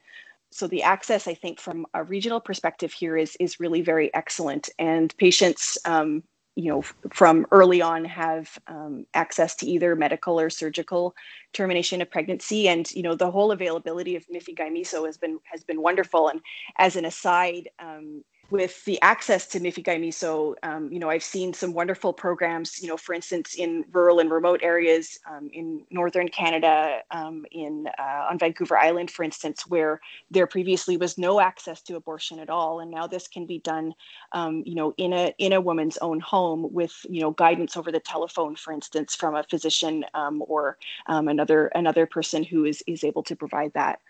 So 0.50 0.66
the 0.66 0.82
access 0.82 1.26
i 1.26 1.34
think 1.34 1.60
from 1.60 1.86
a 1.94 2.04
regional 2.04 2.40
perspective 2.40 2.92
here 2.92 3.16
is 3.16 3.36
is 3.40 3.60
really 3.60 3.82
very 3.82 4.12
excellent. 4.14 4.68
And 4.78 5.16
patients 5.16 5.78
um, 5.84 6.22
you 6.54 6.70
know 6.70 6.82
from 7.12 7.46
early 7.50 7.80
on 7.80 8.04
have 8.04 8.58
um, 8.66 9.06
access 9.14 9.54
to 9.56 9.66
either 9.66 9.94
medical 9.96 10.40
or 10.40 10.50
surgical 10.50 11.14
termination 11.52 12.00
of 12.02 12.10
pregnancy. 12.10 12.68
And 12.68 12.90
you 12.92 13.02
know 13.02 13.14
the 13.14 13.30
whole 13.30 13.52
availability 13.52 14.16
of 14.16 14.26
mifegymiso 14.28 15.06
has 15.06 15.18
been 15.18 15.38
has 15.44 15.64
been 15.64 15.82
wonderful. 15.82 16.28
And 16.28 16.40
as 16.78 16.96
an 16.96 17.04
aside 17.04 17.68
um, 17.78 18.24
with 18.50 18.82
the 18.86 19.00
access 19.02 19.46
to 19.46 19.60
Mifegymiso, 19.60 20.54
um, 20.62 20.90
you 20.90 20.98
know, 20.98 21.10
I've 21.10 21.22
seen 21.22 21.52
some 21.52 21.74
wonderful 21.74 22.14
programs, 22.14 22.80
you 22.80 22.88
know, 22.88 22.96
for 22.96 23.14
instance, 23.14 23.54
in 23.54 23.84
rural 23.92 24.20
and 24.20 24.30
remote 24.30 24.60
areas 24.62 25.18
um, 25.30 25.50
in 25.52 25.84
northern 25.90 26.28
Canada, 26.28 27.00
um, 27.10 27.44
in 27.50 27.88
uh, 27.98 28.26
on 28.30 28.38
Vancouver 28.38 28.78
Island, 28.78 29.10
for 29.10 29.22
instance, 29.22 29.66
where 29.66 30.00
there 30.30 30.46
previously 30.46 30.96
was 30.96 31.18
no 31.18 31.40
access 31.40 31.82
to 31.82 31.96
abortion 31.96 32.38
at 32.38 32.48
all, 32.48 32.80
and 32.80 32.90
now 32.90 33.06
this 33.06 33.28
can 33.28 33.44
be 33.44 33.58
done, 33.58 33.94
um, 34.32 34.62
you 34.64 34.74
know, 34.74 34.94
in 34.96 35.12
a 35.12 35.34
in 35.38 35.52
a 35.52 35.60
woman's 35.60 35.98
own 35.98 36.18
home 36.20 36.72
with 36.72 37.04
you 37.08 37.20
know 37.20 37.32
guidance 37.32 37.76
over 37.76 37.92
the 37.92 38.00
telephone, 38.00 38.56
for 38.56 38.72
instance, 38.72 39.14
from 39.14 39.34
a 39.34 39.42
physician 39.42 40.06
um, 40.14 40.42
or 40.48 40.78
um, 41.06 41.28
another 41.28 41.66
another 41.74 42.06
person 42.06 42.42
who 42.42 42.64
is 42.64 42.82
is 42.86 43.04
able 43.04 43.22
to 43.24 43.36
provide 43.36 43.72
that 43.74 44.00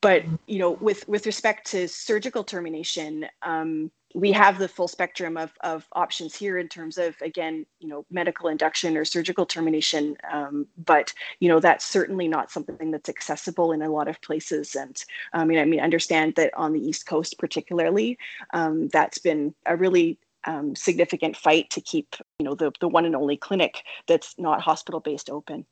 but 0.00 0.24
you 0.46 0.58
know 0.58 0.72
with 0.72 1.06
with 1.08 1.26
respect 1.26 1.66
to 1.70 1.88
surgical 1.88 2.44
termination 2.44 3.26
um, 3.42 3.90
we 4.14 4.32
have 4.32 4.58
the 4.58 4.68
full 4.68 4.88
spectrum 4.88 5.36
of, 5.36 5.52
of 5.60 5.86
options 5.92 6.34
here 6.34 6.56
in 6.58 6.68
terms 6.68 6.98
of 6.98 7.16
again 7.20 7.66
you 7.80 7.88
know 7.88 8.04
medical 8.10 8.48
induction 8.48 8.96
or 8.96 9.04
surgical 9.04 9.44
termination 9.44 10.16
um, 10.32 10.66
but 10.84 11.12
you 11.40 11.48
know 11.48 11.60
that's 11.60 11.84
certainly 11.84 12.28
not 12.28 12.50
something 12.50 12.90
that's 12.90 13.08
accessible 13.08 13.72
in 13.72 13.82
a 13.82 13.90
lot 13.90 14.08
of 14.08 14.20
places 14.22 14.74
and 14.74 15.04
i 15.32 15.44
mean 15.44 15.58
i 15.58 15.64
mean 15.64 15.80
understand 15.80 16.34
that 16.36 16.52
on 16.54 16.72
the 16.72 16.80
east 16.80 17.06
coast 17.06 17.38
particularly 17.38 18.18
um, 18.54 18.88
that's 18.88 19.18
been 19.18 19.54
a 19.66 19.76
really 19.76 20.18
um, 20.44 20.74
significant 20.74 21.36
fight 21.36 21.68
to 21.70 21.80
keep 21.80 22.16
you 22.38 22.44
know 22.44 22.54
the, 22.54 22.72
the 22.80 22.88
one 22.88 23.04
and 23.04 23.16
only 23.16 23.36
clinic 23.36 23.82
that's 24.06 24.34
not 24.38 24.60
hospital 24.60 25.00
based 25.00 25.28
open 25.28 25.64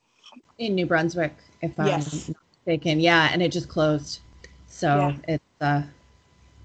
in 0.59 0.75
new 0.75 0.87
brunswick 0.87 1.35
if 1.63 1.73
yes. 1.79 2.29
i'm 2.29 2.35
mistaken. 2.67 3.01
Yeah, 3.01 3.31
and 3.33 3.43
it 3.43 3.53
just 3.53 3.69
closed. 3.69 4.21
So 4.69 5.15
yeah. 5.27 5.35
it's 5.35 5.45
uh 5.61 5.83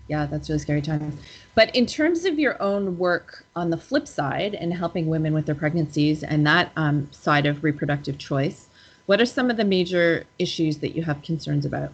yeah, 0.08 0.26
that's 0.26 0.50
really 0.50 0.60
scary 0.60 0.82
time. 0.82 1.18
But 1.56 1.74
in 1.74 1.86
terms 1.86 2.26
of 2.26 2.38
your 2.38 2.62
own 2.62 2.98
work 2.98 3.46
on 3.56 3.70
the 3.70 3.78
flip 3.78 4.08
side 4.08 4.56
and 4.56 4.74
helping 4.74 5.08
women 5.08 5.34
with 5.34 5.46
their 5.46 5.56
pregnancies 5.56 6.24
and 6.24 6.46
that 6.46 6.72
um, 6.76 7.08
side 7.12 7.46
of 7.46 7.64
reproductive 7.64 8.18
choice, 8.18 8.68
what 9.06 9.22
are 9.22 9.26
some 9.26 9.50
of 9.50 9.56
the 9.56 9.64
major 9.64 10.26
issues 10.38 10.80
that 10.80 10.98
you 10.98 11.04
have 11.04 11.22
concerns 11.22 11.66
about? 11.66 11.94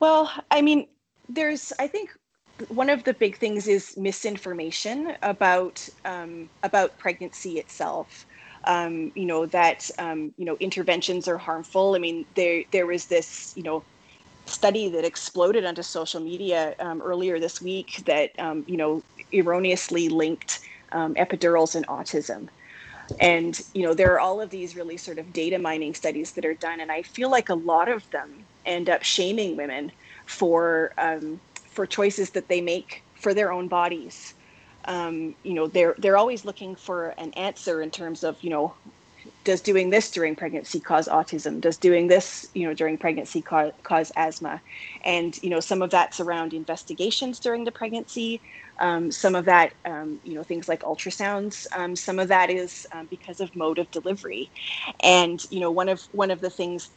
Well, 0.00 0.32
I 0.50 0.62
mean, 0.62 0.86
there's, 1.28 1.70
I 1.78 1.86
think, 1.86 2.16
one 2.68 2.88
of 2.88 3.04
the 3.04 3.12
big 3.12 3.36
things 3.36 3.68
is 3.68 3.94
misinformation 3.98 5.16
about 5.22 5.86
um, 6.06 6.48
about 6.62 6.96
pregnancy 6.96 7.58
itself 7.58 8.24
um, 8.66 9.12
you 9.14 9.26
know 9.26 9.46
that 9.46 9.88
um, 9.98 10.32
you 10.36 10.44
know 10.44 10.56
interventions 10.60 11.28
are 11.28 11.38
harmful. 11.38 11.94
I 11.94 11.98
mean, 11.98 12.26
there 12.36 12.64
there 12.72 12.86
was 12.86 13.06
this 13.06 13.52
you 13.56 13.62
know 13.62 13.86
study 14.46 14.90
that 14.90 15.04
exploded 15.04 15.64
onto 15.64 15.82
social 15.82 16.20
media 16.20 16.74
um, 16.80 17.02
earlier 17.02 17.40
this 17.40 17.60
week 17.60 18.02
that 18.06 18.30
um, 18.38 18.64
you 18.66 18.76
know 18.76 19.04
erroneously 19.32 20.08
linked 20.08 20.60
um, 20.92 21.14
epidurals 21.14 21.74
and 21.74 21.86
autism. 21.88 22.48
And 23.20 23.60
you 23.74 23.82
know 23.84 23.94
there 23.94 24.12
are 24.14 24.20
all 24.20 24.40
of 24.40 24.50
these 24.50 24.74
really 24.76 24.96
sort 24.96 25.18
of 25.18 25.32
data 25.32 25.58
mining 25.58 25.94
studies 25.94 26.32
that 26.32 26.44
are 26.44 26.54
done, 26.54 26.80
and 26.80 26.90
I 26.90 27.02
feel 27.02 27.30
like 27.30 27.48
a 27.48 27.54
lot 27.54 27.88
of 27.88 28.04
them 28.12 28.48
end 28.64 28.90
up 28.90 29.04
shaming 29.04 29.56
women 29.56 29.92
for 30.26 30.92
um, 30.98 31.40
for 31.70 31.86
choices 31.86 32.32
that 32.32 32.48
they 32.48 32.60
make 32.60 33.02
for 33.14 33.32
their 33.34 33.52
own 33.52 33.68
bodies 33.68 34.34
um, 34.88 35.34
you 35.44 35.54
know 35.54 35.68
they're 35.68 35.94
they're 35.98 36.16
always 36.18 36.44
looking 36.44 36.76
for 36.76 37.14
an 37.18 37.32
answer 37.34 37.82
in 37.82 37.90
terms 37.90 38.24
of 38.24 38.38
you 38.42 38.50
know 38.50 38.76
does 39.44 39.62
doing 39.62 39.90
this 39.90 40.10
during 40.10 40.36
pregnancy 40.36 40.80
cause 40.80 41.08
autism? 41.08 41.60
Does 41.60 41.78
doing 41.78 42.08
this 42.08 42.46
you 42.54 42.66
know 42.68 42.74
during 42.74 42.98
pregnancy 42.98 43.42
cause, 43.42 43.72
cause 43.84 44.12
asthma? 44.16 44.62
And 45.04 45.34
you 45.42 45.50
know 45.50 45.60
some 45.60 45.82
of 45.82 45.90
that's 45.90 46.20
around 46.20 46.54
investigations 46.54 47.40
during 47.40 47.64
the 47.64 47.72
pregnancy. 47.72 48.42
Um, 48.80 49.10
some 49.10 49.34
of 49.34 49.46
that 49.46 49.74
um, 49.86 50.20
you 50.24 50.34
know 50.34 50.42
things 50.44 50.68
like 50.68 50.82
ultrasounds. 50.82 51.66
Um, 51.76 51.96
some 51.96 52.18
of 52.18 52.28
that 52.28 52.50
is 52.50 52.86
um, 52.94 53.06
because 53.10 53.40
of 53.40 53.54
mode 53.56 53.78
of 53.78 53.90
delivery. 53.90 54.50
And 55.02 55.40
you 55.50 55.60
know 55.60 55.70
one 55.70 55.88
of 55.88 56.02
one 56.12 56.30
of 56.30 56.40
the 56.40 56.50
things 56.50 56.90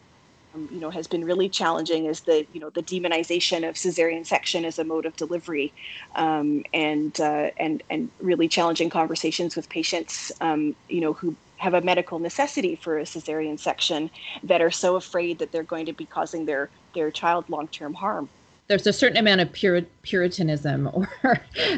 um, 0.57 0.67
you 0.71 0.79
know 0.79 0.89
has 0.89 1.07
been 1.07 1.23
really 1.23 1.49
challenging 1.49 2.05
is 2.05 2.21
the 2.21 2.45
you 2.53 2.59
know 2.59 2.69
the 2.71 2.83
demonization 2.83 3.67
of 3.67 3.75
cesarean 3.75 4.25
section 4.25 4.65
as 4.65 4.79
a 4.79 4.83
mode 4.83 5.05
of 5.05 5.15
delivery 5.15 5.73
um, 6.15 6.63
and 6.73 7.19
uh, 7.21 7.49
and 7.57 7.83
and 7.89 8.09
really 8.19 8.47
challenging 8.47 8.89
conversations 8.89 9.55
with 9.55 9.69
patients 9.69 10.31
um, 10.41 10.75
you 10.89 11.01
know 11.01 11.13
who 11.13 11.35
have 11.57 11.73
a 11.73 11.81
medical 11.81 12.19
necessity 12.19 12.75
for 12.75 12.99
a 12.99 13.03
cesarean 13.03 13.59
section 13.59 14.09
that 14.43 14.61
are 14.61 14.71
so 14.71 14.95
afraid 14.95 15.39
that 15.39 15.51
they're 15.51 15.63
going 15.63 15.85
to 15.85 15.93
be 15.93 16.05
causing 16.05 16.45
their 16.45 16.69
their 16.93 17.11
child 17.11 17.45
long-term 17.49 17.93
harm. 17.93 18.29
There's 18.67 18.85
a 18.85 18.93
certain 18.93 19.17
amount 19.17 19.39
of 19.39 19.53
pur- 19.53 19.87
puritanism 20.03 20.89
or 20.93 21.09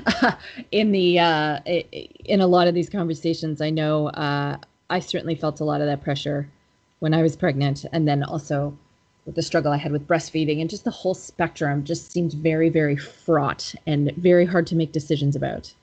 uh, 0.05 0.31
in 0.71 0.91
the 0.91 1.19
uh, 1.19 1.59
in 1.65 2.41
a 2.41 2.47
lot 2.47 2.67
of 2.67 2.73
these 2.73 2.89
conversations. 2.89 3.61
I 3.61 3.69
know 3.69 4.07
uh, 4.09 4.57
i 4.89 4.99
certainly 4.99 5.35
felt 5.35 5.59
a 5.59 5.63
lot 5.63 5.81
of 5.81 5.87
that 5.87 6.01
pressure 6.01 6.49
when 6.99 7.13
I 7.13 7.21
was 7.21 7.35
pregnant, 7.35 7.85
and 7.91 8.07
then 8.07 8.23
also 8.23 8.77
with 9.25 9.35
the 9.35 9.41
struggle 9.41 9.71
I 9.71 9.77
had 9.77 9.91
with 9.91 10.07
breastfeeding, 10.07 10.61
and 10.61 10.69
just 10.69 10.83
the 10.83 10.91
whole 10.91 11.13
spectrum 11.13 11.83
just 11.83 12.11
seemed 12.11 12.33
very, 12.33 12.69
very 12.69 12.95
fraught 12.95 13.73
and 13.85 14.11
very 14.17 14.45
hard 14.45 14.67
to 14.67 14.75
make 14.75 14.91
decisions 14.91 15.35
about. 15.35 15.73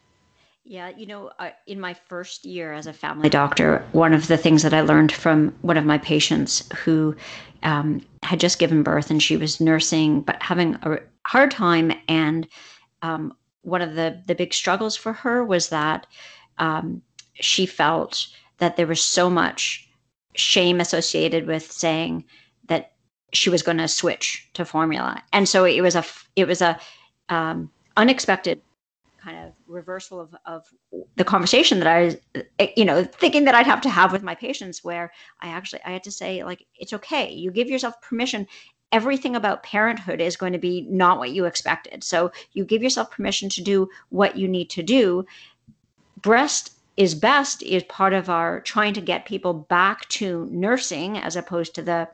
Yeah, 0.69 0.91
you 0.97 1.07
know, 1.07 1.31
in 1.69 1.79
my 1.79 1.95
first 1.95 2.45
year 2.45 2.73
as 2.73 2.89
a 2.89 2.93
family 2.93 3.29
doctor, 3.29 3.85
one 3.93 4.13
of 4.13 4.27
the 4.27 4.37
things 4.37 4.65
that 4.65 4.75
I 4.75 4.81
learned 4.81 5.13
from 5.13 5.55
one 5.63 5.77
of 5.77 5.85
my 5.85 5.97
patients 5.99 6.69
who 6.75 7.15
um, 7.63 8.05
had 8.25 8.41
just 8.41 8.59
given 8.59 8.83
birth 8.83 9.09
and 9.09 9.23
she 9.23 9.37
was 9.37 9.61
nursing, 9.61 10.23
but 10.23 10.43
having 10.43 10.75
a 10.83 10.99
hard 11.25 11.53
time. 11.53 11.93
And 12.09 12.49
um, 13.03 13.33
one 13.63 13.81
of 13.81 13.95
the, 13.95 14.21
the 14.27 14.35
big 14.35 14.53
struggles 14.53 14.97
for 14.97 15.13
her 15.13 15.45
was 15.45 15.69
that 15.69 16.09
um, 16.59 17.01
she 17.35 17.65
felt 17.65 18.27
that 18.59 18.77
there 18.77 18.89
was 18.89 19.01
so 19.01 19.31
much 19.31 19.86
shame 20.37 20.81
associated 20.81 21.47
with 21.47 21.71
saying 21.71 22.25
that 22.69 22.93
she 23.33 23.51
was 23.51 23.63
going 23.63 23.79
to 23.79 23.89
switch 23.89 24.49
to 24.55 24.65
formula. 24.65 25.23
And 25.33 25.49
so 25.49 25.65
it 25.65 25.81
was 25.81 25.97
a 25.97 26.05
it 26.37 26.47
was 26.47 26.63
a 26.63 26.79
um, 27.29 27.71
unexpected 27.97 28.61
kind 29.23 29.45
of 29.45 29.53
reversal 29.67 30.21
of, 30.21 30.37
of 30.45 30.65
the 31.17 31.25
conversation 31.25 31.81
that 31.81 31.89
i 31.89 32.05
was 32.05 32.17
you 32.77 32.85
know 32.85 33.03
thinking 33.03 33.45
that 33.45 33.57
i'd 33.57 33.67
have 33.67 33.81
to 33.81 33.89
have 33.89 34.13
with 34.13 34.23
my 34.23 34.37
patients 34.37 34.85
where 34.85 35.11
i 35.41 35.49
actually 35.49 35.81
i 35.85 35.91
had 35.91 36.05
to 36.05 36.13
say 36.13 36.45
like 36.45 36.65
it's 36.79 36.93
okay. 36.93 37.33
You 37.33 37.51
give 37.51 37.69
yourself 37.69 38.01
permission. 38.01 38.47
Everything 38.93 39.35
about 39.35 39.65
parenthood 39.65 40.21
is 40.21 40.37
going 40.37 40.53
to 40.53 40.59
be 40.59 40.87
not 40.89 41.19
what 41.19 41.33
you 41.33 41.45
expected. 41.45 42.05
So 42.05 42.31
you 42.53 42.65
give 42.65 42.83
yourself 42.83 43.11
permission 43.11 43.49
to 43.51 43.63
do 43.63 43.89
what 44.11 44.37
you 44.37 44.47
need 44.47 44.71
to 44.71 44.83
do. 44.83 45.27
Breast 46.23 46.76
is 46.97 47.15
best 47.15 47.63
is 47.63 47.83
part 47.85 48.13
of 48.13 48.29
our 48.31 48.61
trying 48.61 48.95
to 48.95 49.01
get 49.01 49.27
people 49.27 49.53
back 49.53 50.09
to 50.09 50.49
nursing 50.51 51.19
as 51.19 51.37
opposed 51.37 51.75
to 51.75 51.83
the 51.83 52.09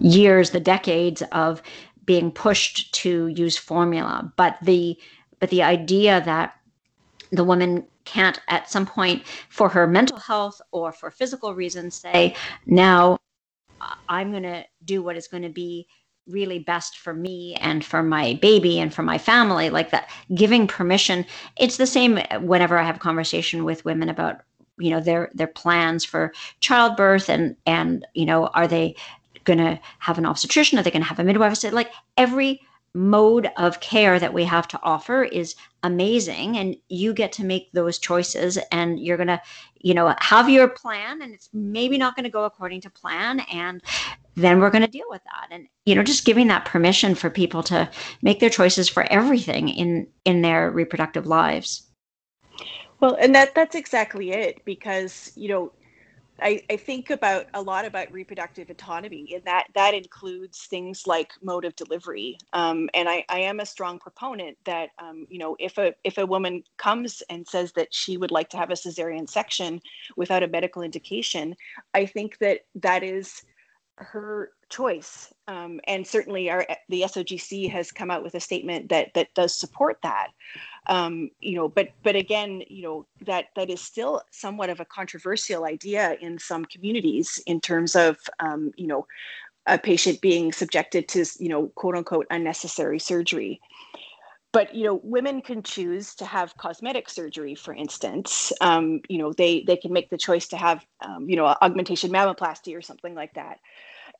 years 0.00 0.50
the 0.50 0.60
decades 0.60 1.22
of 1.32 1.62
being 2.06 2.30
pushed 2.30 2.92
to 2.94 3.28
use 3.28 3.56
formula. 3.56 4.32
But 4.36 4.56
the 4.62 4.98
but 5.40 5.50
the 5.50 5.62
idea 5.62 6.22
that 6.24 6.54
the 7.30 7.44
woman 7.44 7.86
can't 8.04 8.40
at 8.48 8.70
some 8.70 8.86
point 8.86 9.26
for 9.48 9.68
her 9.68 9.86
mental 9.86 10.18
health 10.18 10.60
or 10.72 10.92
for 10.92 11.10
physical 11.10 11.54
reasons 11.54 11.94
say 11.94 12.34
now 12.66 13.18
i'm 14.08 14.30
going 14.30 14.42
to 14.42 14.64
do 14.84 15.02
what 15.02 15.16
is 15.16 15.26
going 15.26 15.42
to 15.42 15.48
be 15.48 15.86
really 16.26 16.58
best 16.58 16.98
for 16.98 17.12
me 17.12 17.54
and 17.60 17.84
for 17.84 18.02
my 18.02 18.38
baby 18.40 18.78
and 18.78 18.94
for 18.94 19.02
my 19.02 19.18
family 19.18 19.70
like 19.70 19.90
that 19.90 20.10
giving 20.34 20.66
permission. 20.66 21.24
It's 21.56 21.76
the 21.76 21.86
same 21.86 22.18
whenever 22.40 22.78
i 22.78 22.82
have 22.82 22.96
a 22.96 23.00
conversation 23.00 23.64
with 23.64 23.84
women 23.84 24.08
about 24.08 24.40
you 24.78 24.90
know 24.90 25.00
their 25.00 25.30
their 25.34 25.46
plans 25.46 26.04
for 26.04 26.32
childbirth 26.60 27.28
and 27.28 27.56
and 27.66 28.06
you 28.14 28.26
know 28.26 28.46
are 28.48 28.66
they 28.66 28.96
going 29.44 29.58
to 29.58 29.78
have 29.98 30.18
an 30.18 30.26
obstetrician? 30.26 30.78
Are 30.78 30.82
they 30.82 30.90
going 30.90 31.02
to 31.02 31.08
have 31.08 31.18
a 31.18 31.24
midwife? 31.24 31.56
So 31.56 31.68
like 31.68 31.92
every 32.16 32.60
mode 32.94 33.50
of 33.56 33.80
care 33.80 34.20
that 34.20 34.32
we 34.32 34.44
have 34.44 34.68
to 34.68 34.80
offer 34.82 35.24
is 35.24 35.56
amazing 35.82 36.56
and 36.56 36.76
you 36.88 37.12
get 37.12 37.32
to 37.32 37.44
make 37.44 37.72
those 37.72 37.98
choices 37.98 38.56
and 38.70 39.00
you're 39.00 39.16
going 39.16 39.26
to 39.26 39.40
you 39.80 39.92
know 39.92 40.14
have 40.20 40.48
your 40.48 40.68
plan 40.68 41.20
and 41.20 41.34
it's 41.34 41.50
maybe 41.52 41.98
not 41.98 42.14
going 42.14 42.24
to 42.24 42.30
go 42.30 42.44
according 42.44 42.80
to 42.80 42.88
plan 42.88 43.40
and 43.52 43.82
then 44.36 44.60
we're 44.60 44.70
going 44.70 44.82
to 44.82 44.88
deal 44.88 45.06
with 45.08 45.22
that. 45.24 45.48
And 45.50 45.66
you 45.86 45.94
know 45.94 46.02
just 46.02 46.24
giving 46.24 46.46
that 46.48 46.64
permission 46.64 47.14
for 47.14 47.30
people 47.30 47.62
to 47.64 47.90
make 48.22 48.40
their 48.40 48.50
choices 48.50 48.88
for 48.88 49.04
everything 49.10 49.68
in 49.68 50.06
in 50.24 50.42
their 50.42 50.70
reproductive 50.70 51.26
lives. 51.26 51.88
Well, 53.00 53.16
and 53.20 53.34
that 53.34 53.54
that's 53.54 53.74
exactly 53.74 54.30
it 54.30 54.64
because, 54.64 55.32
you 55.34 55.48
know, 55.48 55.72
I, 56.40 56.62
I 56.68 56.76
think 56.76 57.10
about 57.10 57.46
a 57.54 57.62
lot 57.62 57.84
about 57.84 58.12
reproductive 58.12 58.68
autonomy, 58.68 59.32
and 59.34 59.44
that 59.44 59.66
that 59.74 59.94
includes 59.94 60.66
things 60.66 61.06
like 61.06 61.32
mode 61.42 61.64
of 61.64 61.76
delivery. 61.76 62.38
Um, 62.52 62.90
and 62.92 63.08
I, 63.08 63.24
I 63.28 63.40
am 63.40 63.60
a 63.60 63.66
strong 63.66 63.98
proponent 63.98 64.56
that 64.64 64.90
um, 64.98 65.26
you 65.30 65.38
know 65.38 65.56
if 65.60 65.78
a 65.78 65.94
if 66.02 66.18
a 66.18 66.26
woman 66.26 66.64
comes 66.76 67.22
and 67.30 67.46
says 67.46 67.72
that 67.72 67.94
she 67.94 68.16
would 68.16 68.32
like 68.32 68.48
to 68.50 68.56
have 68.56 68.70
a 68.70 68.74
cesarean 68.74 69.28
section 69.28 69.80
without 70.16 70.42
a 70.42 70.48
medical 70.48 70.82
indication, 70.82 71.54
I 71.94 72.06
think 72.06 72.38
that 72.38 72.60
that 72.76 73.04
is 73.04 73.42
her 73.96 74.50
choice. 74.68 75.32
Um, 75.46 75.80
and 75.86 76.06
certainly, 76.06 76.50
our 76.50 76.66
the 76.88 77.02
SOGC 77.02 77.70
has 77.70 77.92
come 77.92 78.10
out 78.10 78.22
with 78.22 78.34
a 78.34 78.40
statement 78.40 78.88
that 78.88 79.14
that 79.14 79.34
does 79.34 79.58
support 79.58 79.98
that 80.02 80.28
um, 80.86 81.30
you 81.40 81.56
know 81.56 81.68
but 81.68 81.88
but 82.02 82.16
again 82.16 82.62
you 82.68 82.82
know 82.82 83.06
that 83.24 83.46
that 83.56 83.70
is 83.70 83.80
still 83.80 84.22
somewhat 84.30 84.70
of 84.70 84.80
a 84.80 84.84
controversial 84.84 85.64
idea 85.64 86.16
in 86.20 86.38
some 86.38 86.64
communities 86.64 87.42
in 87.46 87.60
terms 87.60 87.96
of 87.96 88.18
um, 88.40 88.72
you 88.76 88.86
know 88.86 89.06
a 89.66 89.78
patient 89.78 90.20
being 90.20 90.52
subjected 90.52 91.08
to 91.08 91.24
you 91.38 91.48
know 91.48 91.68
quote 91.68 91.96
unquote 91.96 92.26
unnecessary 92.30 92.98
surgery 92.98 93.60
but 94.54 94.72
you 94.72 94.84
know 94.84 95.00
women 95.02 95.42
can 95.42 95.62
choose 95.64 96.14
to 96.14 96.24
have 96.24 96.56
cosmetic 96.56 97.10
surgery 97.10 97.56
for 97.56 97.74
instance. 97.74 98.52
Um, 98.60 99.00
you 99.08 99.18
know 99.18 99.32
they 99.32 99.64
they 99.66 99.76
can 99.76 99.92
make 99.92 100.08
the 100.08 100.16
choice 100.16 100.48
to 100.48 100.56
have 100.56 100.86
um, 101.04 101.28
you 101.28 101.36
know 101.36 101.44
augmentation 101.60 102.10
mammoplasty 102.10 102.74
or 102.74 102.80
something 102.80 103.14
like 103.14 103.34
that. 103.34 103.58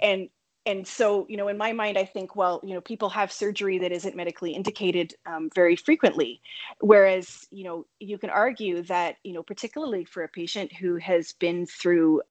And 0.02 0.28
and 0.66 0.86
so 0.86 1.26
you 1.28 1.36
know 1.36 1.48
in 1.48 1.56
my 1.56 1.72
mind 1.72 1.96
i 1.96 2.04
think 2.04 2.34
well 2.36 2.60
you 2.64 2.74
know 2.74 2.80
people 2.80 3.10
have 3.10 3.30
surgery 3.30 3.78
that 3.78 3.92
isn't 3.92 4.16
medically 4.16 4.52
indicated 4.52 5.14
um, 5.24 5.48
very 5.54 5.76
frequently. 5.76 6.40
Whereas 6.80 7.46
you 7.52 7.64
know 7.64 7.86
you 8.00 8.18
can 8.18 8.30
argue 8.30 8.82
that 8.82 9.16
you 9.22 9.32
know 9.32 9.42
particularly 9.44 10.04
for 10.04 10.24
a 10.24 10.28
patient 10.28 10.72
who 10.72 10.96
has 10.96 11.32
been 11.34 11.64
through 11.64 12.22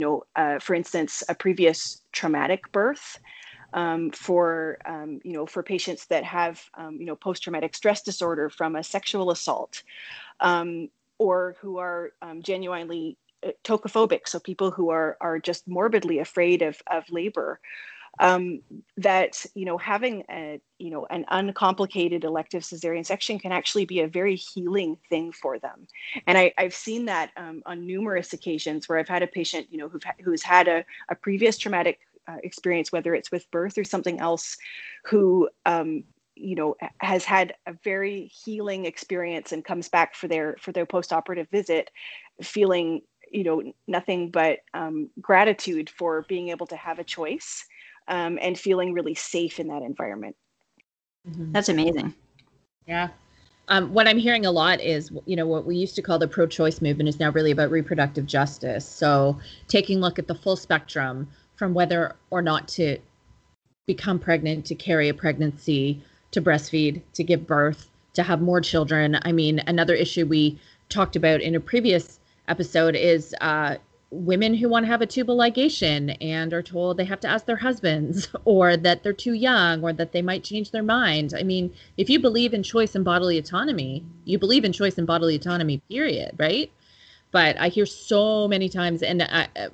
you 0.00 0.06
know 0.06 0.22
uh, 0.34 0.58
for 0.58 0.74
instance 0.74 1.22
a 1.28 1.36
previous 1.36 2.02
traumatic 2.10 2.72
birth 2.72 3.20
um, 3.74 4.10
for 4.10 4.78
um, 4.84 5.20
you 5.24 5.32
know 5.32 5.46
for 5.46 5.62
patients 5.62 6.06
that 6.06 6.24
have 6.24 6.62
um, 6.74 6.96
you 6.98 7.06
know 7.06 7.16
post-traumatic 7.16 7.74
stress 7.74 8.02
disorder 8.02 8.48
from 8.50 8.76
a 8.76 8.84
sexual 8.84 9.30
assault 9.30 9.82
um, 10.40 10.88
or 11.18 11.56
who 11.60 11.78
are 11.78 12.12
um, 12.20 12.42
genuinely 12.42 13.16
uh, 13.46 13.50
tocophobic, 13.64 14.26
so 14.26 14.38
people 14.38 14.70
who 14.70 14.90
are 14.90 15.16
are 15.20 15.38
just 15.38 15.66
morbidly 15.66 16.18
afraid 16.18 16.62
of 16.62 16.80
of 16.90 17.04
labor. 17.10 17.60
Um, 18.18 18.60
that 18.98 19.46
you 19.54 19.64
know 19.64 19.78
having 19.78 20.22
a 20.30 20.60
you 20.78 20.90
know 20.90 21.06
an 21.06 21.24
uncomplicated 21.28 22.24
elective 22.24 22.62
cesarean 22.62 23.06
section 23.06 23.38
can 23.38 23.52
actually 23.52 23.86
be 23.86 24.00
a 24.00 24.06
very 24.06 24.36
healing 24.36 24.98
thing 25.08 25.32
for 25.32 25.58
them 25.58 25.86
and 26.26 26.36
I, 26.36 26.52
have 26.58 26.74
seen 26.74 27.06
that 27.06 27.30
um, 27.38 27.62
on 27.64 27.86
numerous 27.86 28.34
occasions 28.34 28.86
where 28.86 28.98
i've 28.98 29.08
had 29.08 29.22
a 29.22 29.26
patient 29.26 29.68
you 29.70 29.78
know 29.78 29.88
who've, 29.88 30.02
who's 30.22 30.42
had 30.42 30.68
a, 30.68 30.84
a 31.08 31.14
previous 31.14 31.56
traumatic 31.56 32.00
uh, 32.28 32.36
experience 32.42 32.92
whether 32.92 33.14
it's 33.14 33.32
with 33.32 33.50
birth 33.50 33.78
or 33.78 33.84
something 33.84 34.20
else 34.20 34.56
who 35.04 35.48
um, 35.66 36.04
you 36.34 36.54
know 36.54 36.74
has 36.98 37.24
had 37.24 37.54
a 37.66 37.74
very 37.84 38.30
healing 38.44 38.86
experience 38.86 39.52
and 39.52 39.64
comes 39.64 39.88
back 39.88 40.14
for 40.14 40.28
their 40.28 40.56
for 40.58 40.72
their 40.72 40.86
post-operative 40.86 41.48
visit 41.50 41.90
feeling 42.42 43.02
you 43.30 43.44
know 43.44 43.62
nothing 43.86 44.30
but 44.30 44.58
um, 44.74 45.10
gratitude 45.20 45.90
for 45.90 46.24
being 46.28 46.48
able 46.48 46.66
to 46.66 46.76
have 46.76 46.98
a 46.98 47.04
choice 47.04 47.64
um, 48.08 48.38
and 48.40 48.58
feeling 48.58 48.92
really 48.92 49.14
safe 49.14 49.60
in 49.60 49.68
that 49.68 49.82
environment. 49.82 50.36
Mm-hmm. 51.28 51.52
that's 51.52 51.68
amazing. 51.68 52.14
Yeah. 52.86 53.08
Um, 53.68 53.94
what 53.94 54.08
i'm 54.08 54.18
hearing 54.18 54.44
a 54.44 54.50
lot 54.50 54.80
is 54.80 55.12
you 55.24 55.36
know 55.36 55.46
what 55.46 55.64
we 55.64 55.76
used 55.76 55.94
to 55.94 56.02
call 56.02 56.18
the 56.18 56.26
pro-choice 56.26 56.82
movement 56.82 57.08
is 57.08 57.20
now 57.20 57.30
really 57.30 57.52
about 57.52 57.70
reproductive 57.70 58.26
justice. 58.26 58.86
So 58.86 59.38
taking 59.68 59.98
a 59.98 60.00
look 60.00 60.18
at 60.18 60.26
the 60.26 60.34
full 60.34 60.56
spectrum 60.56 61.28
from 61.62 61.74
whether 61.74 62.16
or 62.30 62.42
not 62.42 62.66
to 62.66 62.98
become 63.86 64.18
pregnant 64.18 64.66
to 64.66 64.74
carry 64.74 65.08
a 65.08 65.14
pregnancy 65.14 66.02
to 66.32 66.42
breastfeed 66.42 67.00
to 67.14 67.22
give 67.22 67.46
birth 67.46 67.88
to 68.14 68.24
have 68.24 68.40
more 68.40 68.60
children 68.60 69.16
i 69.22 69.30
mean 69.30 69.60
another 69.68 69.94
issue 69.94 70.26
we 70.26 70.58
talked 70.88 71.14
about 71.14 71.40
in 71.40 71.54
a 71.54 71.60
previous 71.60 72.18
episode 72.48 72.96
is 72.96 73.32
uh, 73.40 73.76
women 74.10 74.54
who 74.54 74.68
want 74.68 74.84
to 74.84 74.88
have 74.88 75.02
a 75.02 75.06
tubal 75.06 75.38
ligation 75.38 76.16
and 76.20 76.52
are 76.52 76.64
told 76.64 76.96
they 76.96 77.04
have 77.04 77.20
to 77.20 77.28
ask 77.28 77.46
their 77.46 77.54
husbands 77.54 78.28
or 78.44 78.76
that 78.76 79.04
they're 79.04 79.12
too 79.12 79.34
young 79.34 79.84
or 79.84 79.92
that 79.92 80.10
they 80.10 80.20
might 80.20 80.42
change 80.42 80.72
their 80.72 80.82
mind. 80.82 81.32
I 81.38 81.44
mean, 81.44 81.72
if 81.96 82.10
you 82.10 82.18
believe 82.18 82.52
in 82.52 82.62
choice 82.62 82.94
and 82.94 83.04
bodily 83.04 83.38
autonomy, 83.38 84.04
you 84.24 84.38
believe 84.38 84.64
in 84.64 84.72
choice 84.72 84.98
and 84.98 85.06
bodily 85.06 85.36
autonomy, 85.36 85.80
period, 85.88 86.34
right? 86.38 86.70
But 87.32 87.58
I 87.58 87.68
hear 87.68 87.86
so 87.86 88.46
many 88.46 88.68
times, 88.68 89.02
and 89.02 89.26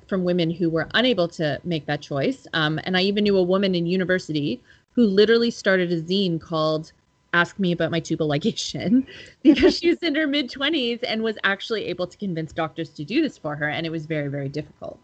from 0.07 0.23
women 0.23 0.49
who 0.49 0.69
were 0.69 0.87
unable 0.93 1.27
to 1.29 1.59
make 1.63 1.85
that 1.85 2.01
choice. 2.01 2.47
Um, 2.53 2.79
and 2.85 2.97
I 2.97 3.01
even 3.01 3.23
knew 3.25 3.37
a 3.37 3.43
woman 3.43 3.75
in 3.75 3.85
university 3.85 4.61
who 4.93 5.05
literally 5.05 5.51
started 5.51 5.91
a 5.91 6.01
zine 6.01 6.41
called 6.41 6.91
ask 7.33 7.59
me 7.59 7.71
about 7.71 7.91
my 7.91 7.99
tubal 7.99 8.27
ligation 8.27 9.05
because 9.43 9.77
she 9.77 9.89
was 9.89 9.99
in 9.99 10.15
her 10.15 10.27
mid 10.27 10.49
20s 10.49 10.99
and 11.07 11.21
was 11.21 11.37
actually 11.43 11.85
able 11.85 12.07
to 12.07 12.17
convince 12.17 12.51
doctors 12.51 12.89
to 12.89 13.03
do 13.03 13.21
this 13.21 13.37
for 13.37 13.55
her 13.55 13.69
and 13.69 13.85
it 13.85 13.91
was 13.91 14.05
very 14.05 14.27
very 14.27 14.49
difficult 14.49 14.99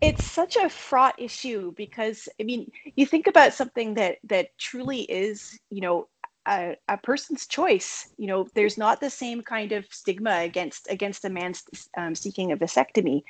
it's 0.00 0.24
such 0.24 0.56
a 0.56 0.68
fraught 0.68 1.14
issue 1.18 1.72
because 1.76 2.28
i 2.40 2.44
mean 2.44 2.70
you 2.96 3.04
think 3.06 3.26
about 3.26 3.52
something 3.52 3.94
that 3.94 4.18
that 4.24 4.56
truly 4.58 5.00
is 5.02 5.58
you 5.70 5.80
know 5.80 6.06
a, 6.46 6.76
a 6.88 6.98
person's 6.98 7.46
choice. 7.46 8.08
You 8.18 8.26
know 8.26 8.48
there's 8.54 8.78
not 8.78 9.00
the 9.00 9.10
same 9.10 9.42
kind 9.42 9.72
of 9.72 9.86
stigma 9.90 10.40
against 10.40 10.90
against 10.90 11.24
a 11.24 11.30
man 11.30 11.54
um, 11.96 12.14
seeking 12.14 12.52
a 12.52 12.56
vasectomy. 12.56 13.22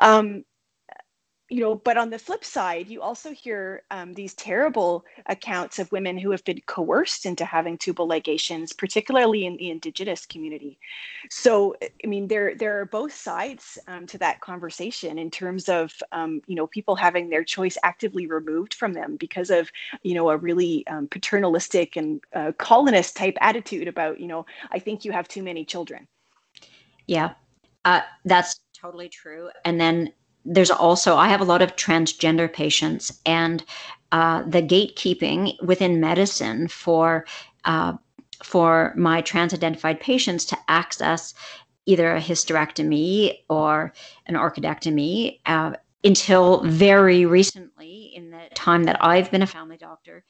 Um, 0.00 0.44
you 1.52 1.60
know, 1.60 1.74
but 1.74 1.98
on 1.98 2.08
the 2.08 2.18
flip 2.18 2.42
side, 2.42 2.88
you 2.88 3.02
also 3.02 3.30
hear 3.30 3.82
um, 3.90 4.14
these 4.14 4.32
terrible 4.32 5.04
accounts 5.26 5.78
of 5.78 5.92
women 5.92 6.16
who 6.16 6.30
have 6.30 6.42
been 6.44 6.62
coerced 6.64 7.26
into 7.26 7.44
having 7.44 7.76
tubal 7.76 8.08
ligations, 8.08 8.74
particularly 8.74 9.44
in 9.44 9.58
the 9.58 9.68
indigenous 9.68 10.24
community. 10.24 10.78
So, 11.28 11.76
I 11.82 12.06
mean, 12.06 12.28
there 12.28 12.54
there 12.54 12.80
are 12.80 12.86
both 12.86 13.12
sides 13.12 13.76
um, 13.86 14.06
to 14.06 14.16
that 14.16 14.40
conversation 14.40 15.18
in 15.18 15.30
terms 15.30 15.68
of 15.68 15.92
um, 16.10 16.40
you 16.46 16.56
know 16.56 16.66
people 16.66 16.96
having 16.96 17.28
their 17.28 17.44
choice 17.44 17.76
actively 17.82 18.26
removed 18.26 18.72
from 18.72 18.94
them 18.94 19.16
because 19.16 19.50
of 19.50 19.70
you 20.02 20.14
know 20.14 20.30
a 20.30 20.38
really 20.38 20.86
um, 20.86 21.06
paternalistic 21.06 21.96
and 21.96 22.22
uh, 22.34 22.52
colonist 22.56 23.14
type 23.14 23.36
attitude 23.42 23.88
about 23.88 24.18
you 24.18 24.26
know 24.26 24.46
I 24.70 24.78
think 24.78 25.04
you 25.04 25.12
have 25.12 25.28
too 25.28 25.42
many 25.42 25.66
children. 25.66 26.08
Yeah, 27.06 27.34
uh, 27.84 28.00
that's 28.24 28.58
totally 28.72 29.10
true. 29.10 29.50
And 29.66 29.78
then 29.78 30.14
there's 30.44 30.70
also 30.70 31.16
i 31.16 31.28
have 31.28 31.40
a 31.40 31.44
lot 31.44 31.62
of 31.62 31.76
transgender 31.76 32.52
patients 32.52 33.20
and 33.26 33.64
uh, 34.12 34.42
the 34.42 34.60
gatekeeping 34.60 35.60
within 35.62 36.00
medicine 36.00 36.68
for 36.68 37.24
uh, 37.64 37.94
for 38.42 38.92
my 38.96 39.20
trans 39.22 39.54
identified 39.54 40.00
patients 40.00 40.44
to 40.44 40.58
access 40.68 41.32
either 41.86 42.14
a 42.14 42.20
hysterectomy 42.20 43.38
or 43.48 43.92
an 44.26 44.34
orchidectomy 44.34 45.38
uh, 45.46 45.72
until 46.04 46.62
very 46.64 47.24
recently 47.24 48.12
in 48.14 48.30
the 48.30 48.42
time 48.54 48.84
that 48.84 49.02
i've 49.04 49.30
been 49.30 49.42
a 49.42 49.46
family 49.46 49.76
doctor 49.76 50.24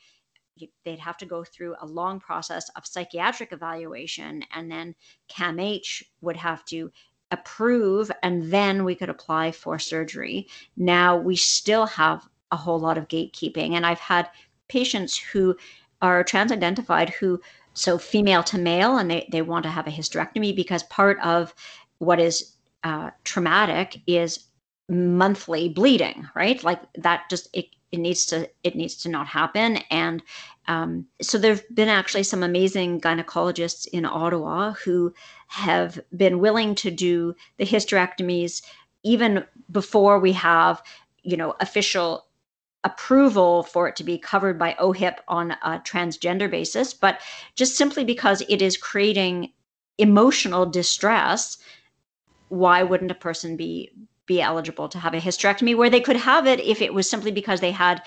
they'd 0.84 0.98
have 0.98 1.16
to 1.16 1.26
go 1.26 1.44
through 1.44 1.74
a 1.80 1.86
long 1.86 2.20
process 2.20 2.68
of 2.76 2.86
psychiatric 2.86 3.52
evaluation 3.52 4.44
and 4.54 4.70
then 4.70 4.94
CAMH 5.28 6.02
would 6.20 6.36
have 6.36 6.64
to 6.66 6.90
approve 7.32 8.10
and 8.22 8.52
then 8.52 8.84
we 8.84 8.94
could 8.94 9.08
apply 9.08 9.50
for 9.50 9.78
surgery. 9.78 10.46
Now 10.76 11.16
we 11.16 11.34
still 11.34 11.86
have 11.86 12.28
a 12.52 12.56
whole 12.56 12.78
lot 12.78 12.98
of 12.98 13.08
gatekeeping. 13.08 13.72
And 13.72 13.84
I've 13.84 13.98
had 13.98 14.28
patients 14.68 15.18
who 15.18 15.56
are 16.00 16.22
trans 16.22 16.52
identified 16.52 17.10
who, 17.10 17.40
so 17.74 17.98
female 17.98 18.42
to 18.44 18.58
male, 18.58 18.98
and 18.98 19.10
they, 19.10 19.26
they 19.32 19.42
want 19.42 19.62
to 19.64 19.70
have 19.70 19.86
a 19.86 19.90
hysterectomy 19.90 20.54
because 20.54 20.82
part 20.84 21.18
of 21.24 21.54
what 21.98 22.20
is 22.20 22.56
uh, 22.84 23.10
traumatic 23.24 24.00
is 24.06 24.46
monthly 24.88 25.68
bleeding, 25.68 26.28
right? 26.34 26.62
Like 26.62 26.80
that 26.98 27.30
just, 27.30 27.48
it, 27.54 27.66
it 27.92 27.98
needs 27.98 28.26
to 28.26 28.48
it 28.64 28.74
needs 28.74 28.96
to 28.96 29.08
not 29.08 29.26
happen. 29.26 29.76
And 29.90 30.22
um, 30.66 31.06
so 31.20 31.38
there 31.38 31.54
have 31.54 31.74
been 31.74 31.88
actually 31.88 32.22
some 32.22 32.42
amazing 32.42 33.00
gynecologists 33.00 33.86
in 33.86 34.04
Ottawa 34.04 34.72
who 34.72 35.12
have 35.48 36.00
been 36.16 36.40
willing 36.40 36.74
to 36.76 36.90
do 36.90 37.34
the 37.58 37.66
hysterectomies 37.66 38.62
even 39.02 39.44
before 39.70 40.18
we 40.18 40.32
have, 40.32 40.82
you 41.22 41.36
know, 41.36 41.54
official 41.60 42.26
approval 42.84 43.62
for 43.62 43.88
it 43.88 43.96
to 43.96 44.04
be 44.04 44.18
covered 44.18 44.58
by 44.58 44.74
OHIP 44.78 45.18
on 45.28 45.52
a 45.62 45.80
transgender 45.84 46.50
basis, 46.50 46.94
but 46.94 47.20
just 47.54 47.76
simply 47.76 48.04
because 48.04 48.42
it 48.48 48.60
is 48.60 48.76
creating 48.76 49.52
emotional 49.98 50.66
distress, 50.66 51.58
why 52.48 52.82
wouldn't 52.82 53.10
a 53.10 53.14
person 53.14 53.56
be 53.56 53.90
be 54.26 54.40
eligible 54.40 54.88
to 54.88 54.98
have 54.98 55.14
a 55.14 55.20
hysterectomy 55.20 55.76
where 55.76 55.90
they 55.90 56.00
could 56.00 56.16
have 56.16 56.46
it 56.46 56.60
if 56.60 56.80
it 56.80 56.94
was 56.94 57.08
simply 57.08 57.32
because 57.32 57.60
they 57.60 57.72
had 57.72 58.02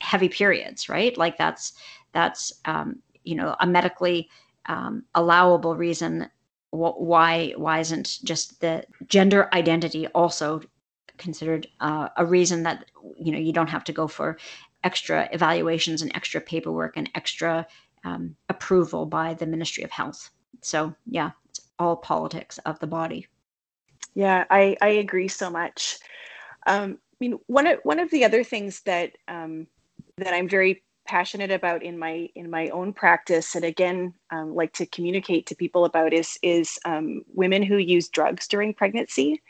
heavy 0.00 0.28
periods, 0.28 0.88
right? 0.88 1.16
Like 1.16 1.38
that's 1.38 1.72
that's 2.12 2.52
um, 2.64 3.02
you 3.24 3.34
know 3.34 3.56
a 3.60 3.66
medically 3.66 4.28
um, 4.66 5.04
allowable 5.14 5.76
reason 5.76 6.28
why 6.70 7.52
why 7.56 7.80
isn't 7.80 8.18
just 8.24 8.60
the 8.60 8.84
gender 9.06 9.48
identity 9.52 10.06
also 10.08 10.60
considered 11.16 11.66
uh, 11.80 12.08
a 12.16 12.26
reason 12.26 12.62
that 12.64 12.84
you 13.18 13.32
know 13.32 13.38
you 13.38 13.52
don't 13.52 13.70
have 13.70 13.84
to 13.84 13.92
go 13.92 14.06
for 14.06 14.38
extra 14.84 15.28
evaluations 15.32 16.02
and 16.02 16.12
extra 16.14 16.40
paperwork 16.40 16.96
and 16.96 17.10
extra 17.14 17.66
um, 18.04 18.36
approval 18.48 19.06
by 19.06 19.34
the 19.34 19.46
Ministry 19.46 19.82
of 19.82 19.90
Health. 19.90 20.30
So 20.62 20.94
yeah, 21.06 21.30
it's 21.48 21.60
all 21.78 21.96
politics 21.96 22.58
of 22.58 22.78
the 22.78 22.86
body. 22.86 23.26
Yeah, 24.16 24.46
I, 24.50 24.78
I 24.80 24.88
agree 24.88 25.28
so 25.28 25.50
much. 25.50 25.98
Um, 26.66 26.98
I 27.12 27.16
mean, 27.20 27.38
one 27.48 27.66
of 27.66 27.80
one 27.84 28.00
of 28.00 28.10
the 28.10 28.24
other 28.24 28.42
things 28.42 28.80
that 28.82 29.12
um, 29.28 29.68
that 30.18 30.34
I'm 30.34 30.48
very 30.48 30.82
passionate 31.06 31.50
about 31.52 31.82
in 31.82 31.98
my 31.98 32.30
in 32.34 32.50
my 32.50 32.70
own 32.70 32.94
practice, 32.94 33.54
and 33.54 33.64
again, 33.64 34.14
um, 34.32 34.54
like 34.54 34.72
to 34.74 34.86
communicate 34.86 35.46
to 35.48 35.54
people 35.54 35.84
about 35.84 36.14
is 36.14 36.38
is 36.42 36.78
um, 36.86 37.24
women 37.34 37.62
who 37.62 37.76
use 37.76 38.08
drugs 38.08 38.48
during 38.48 38.74
pregnancy, 38.74 39.42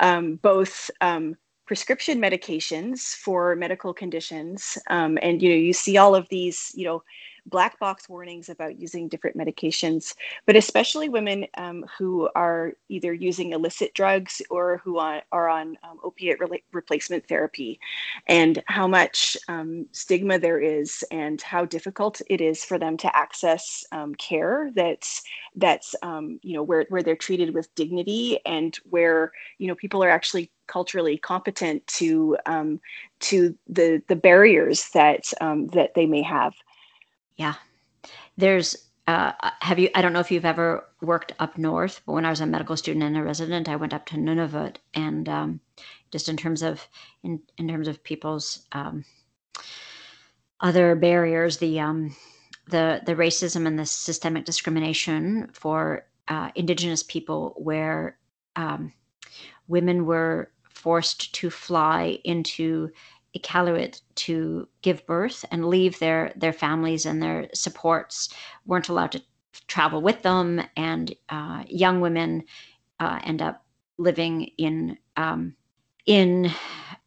um, 0.00 0.36
both 0.36 0.90
um, 1.00 1.36
prescription 1.66 2.20
medications 2.20 3.14
for 3.16 3.56
medical 3.56 3.94
conditions, 3.94 4.78
and 4.88 5.42
you 5.42 5.48
know 5.48 5.56
you 5.56 5.72
see 5.72 5.96
all 5.96 6.14
of 6.14 6.28
these 6.28 6.70
you 6.74 6.84
know 6.84 7.02
black 7.46 7.78
box 7.78 8.08
warnings 8.08 8.48
about 8.48 8.78
using 8.78 9.08
different 9.08 9.36
medications, 9.36 10.14
but 10.46 10.56
especially 10.56 11.08
women 11.08 11.46
um, 11.56 11.84
who 11.98 12.28
are 12.34 12.72
either 12.88 13.12
using 13.12 13.52
illicit 13.52 13.94
drugs 13.94 14.40
or 14.50 14.80
who 14.84 14.98
are, 14.98 15.22
are 15.32 15.48
on 15.48 15.76
um, 15.82 15.98
opiate 16.04 16.38
re- 16.40 16.62
replacement 16.72 17.26
therapy, 17.28 17.80
and 18.26 18.62
how 18.66 18.86
much 18.86 19.36
um, 19.48 19.86
stigma 19.92 20.38
there 20.38 20.60
is, 20.60 21.04
and 21.10 21.40
how 21.42 21.64
difficult 21.64 22.20
it 22.28 22.40
is 22.40 22.64
for 22.64 22.78
them 22.78 22.96
to 22.96 23.16
access 23.16 23.84
um, 23.92 24.14
care 24.14 24.70
that's 24.74 25.22
that's 25.56 25.94
um, 26.02 26.38
you 26.42 26.54
know 26.54 26.62
where 26.62 26.86
where 26.88 27.02
they're 27.02 27.16
treated 27.16 27.54
with 27.54 27.74
dignity 27.74 28.38
and 28.46 28.78
where 28.90 29.32
you 29.58 29.66
know 29.66 29.74
people 29.74 30.02
are 30.02 30.10
actually 30.10 30.50
culturally 30.66 31.18
competent 31.18 31.86
to 31.86 32.36
um, 32.46 32.80
to 33.20 33.56
the 33.68 34.02
the 34.08 34.16
barriers 34.16 34.88
that 34.94 35.32
um, 35.40 35.66
that 35.68 35.94
they 35.94 36.06
may 36.06 36.22
have. 36.22 36.54
Yeah. 37.42 37.54
There's, 38.36 38.88
uh, 39.08 39.32
have 39.62 39.80
you, 39.80 39.88
I 39.96 40.00
don't 40.00 40.12
know 40.12 40.20
if 40.20 40.30
you've 40.30 40.44
ever 40.44 40.84
worked 41.00 41.32
up 41.40 41.58
north, 41.58 42.00
but 42.06 42.12
when 42.12 42.24
I 42.24 42.30
was 42.30 42.40
a 42.40 42.46
medical 42.46 42.76
student 42.76 43.02
and 43.02 43.16
a 43.16 43.22
resident, 43.24 43.68
I 43.68 43.74
went 43.74 43.92
up 43.92 44.06
to 44.06 44.16
Nunavut 44.16 44.76
and 44.94 45.28
um, 45.28 45.60
just 46.12 46.28
in 46.28 46.36
terms 46.36 46.62
of, 46.62 46.86
in, 47.24 47.40
in 47.58 47.66
terms 47.66 47.88
of 47.88 48.04
people's 48.04 48.64
um, 48.70 49.04
other 50.60 50.94
barriers, 50.94 51.56
the, 51.56 51.80
um, 51.80 52.14
the, 52.68 53.02
the 53.06 53.16
racism 53.16 53.66
and 53.66 53.76
the 53.76 53.86
systemic 53.86 54.44
discrimination 54.44 55.50
for 55.52 56.06
uh, 56.28 56.52
Indigenous 56.54 57.02
people 57.02 57.54
where 57.56 58.18
um, 58.54 58.92
women 59.66 60.06
were 60.06 60.52
forced 60.70 61.34
to 61.34 61.50
fly 61.50 62.20
into 62.22 62.92
Iqaluit 63.36 64.00
to 64.16 64.68
give 64.82 65.06
birth 65.06 65.44
and 65.50 65.66
leave 65.66 65.98
their 65.98 66.32
their 66.36 66.52
families 66.52 67.06
and 67.06 67.22
their 67.22 67.48
supports 67.54 68.28
weren't 68.66 68.88
allowed 68.88 69.12
to 69.12 69.22
travel 69.66 70.02
with 70.02 70.22
them 70.22 70.60
and 70.76 71.14
uh, 71.28 71.62
young 71.66 72.00
women 72.00 72.44
uh, 73.00 73.20
end 73.24 73.42
up 73.42 73.64
living 73.98 74.50
in 74.58 74.98
um, 75.16 75.54
in 76.06 76.50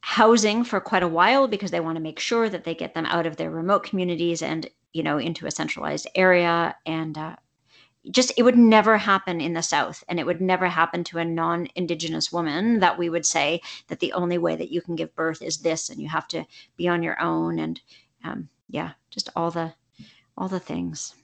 housing 0.02 0.64
for 0.64 0.80
quite 0.80 1.04
a 1.04 1.08
while 1.08 1.48
because 1.48 1.72
they 1.72 1.80
want 1.80 1.96
to 1.96 2.02
make 2.04 2.20
sure 2.20 2.50
that 2.50 2.64
they 2.64 2.76
get 2.76 2.94
them 2.94 3.06
out 3.08 3.26
of 3.26 3.38
their 3.38 3.50
remote 3.50 3.84
communities 3.84 4.42
and 4.42 4.70
you 4.94 5.04
know 5.04 5.18
into 5.18 5.46
a 5.46 5.52
centralized 5.52 6.08
area 6.16 6.76
and 6.86 7.18
uh, 7.18 7.36
just 8.12 8.32
it 8.38 8.44
would 8.44 8.58
never 8.58 8.98
happen 8.98 9.42
in 9.42 9.54
the 9.54 9.62
south 9.62 10.04
and 10.08 10.20
it 10.20 10.26
would 10.26 10.42
never 10.42 10.68
happen 10.68 11.04
to 11.04 11.18
a 11.18 11.26
non-indigenous 11.26 12.32
woman 12.32 12.80
that 12.80 12.98
we 12.98 13.10
would 13.10 13.26
say 13.26 13.62
that 13.88 14.00
the 14.00 14.14
only 14.14 14.38
way 14.38 14.56
that 14.56 14.72
you 14.72 14.82
can 14.82 14.96
give 14.96 15.16
birth 15.16 15.42
is 15.42 15.58
this 15.58 15.90
and 15.90 16.00
you 16.00 16.08
have 16.08 16.28
to 16.28 16.46
be 16.78 16.88
on 16.88 17.04
your 17.04 17.20
own 17.22 17.60
and 17.60 17.82
um, 18.24 18.50
yeah 18.70 18.92
just 19.10 19.30
all 19.36 19.52
the 19.52 19.74
all 20.38 20.48
the 20.48 20.60
things. 20.60 21.16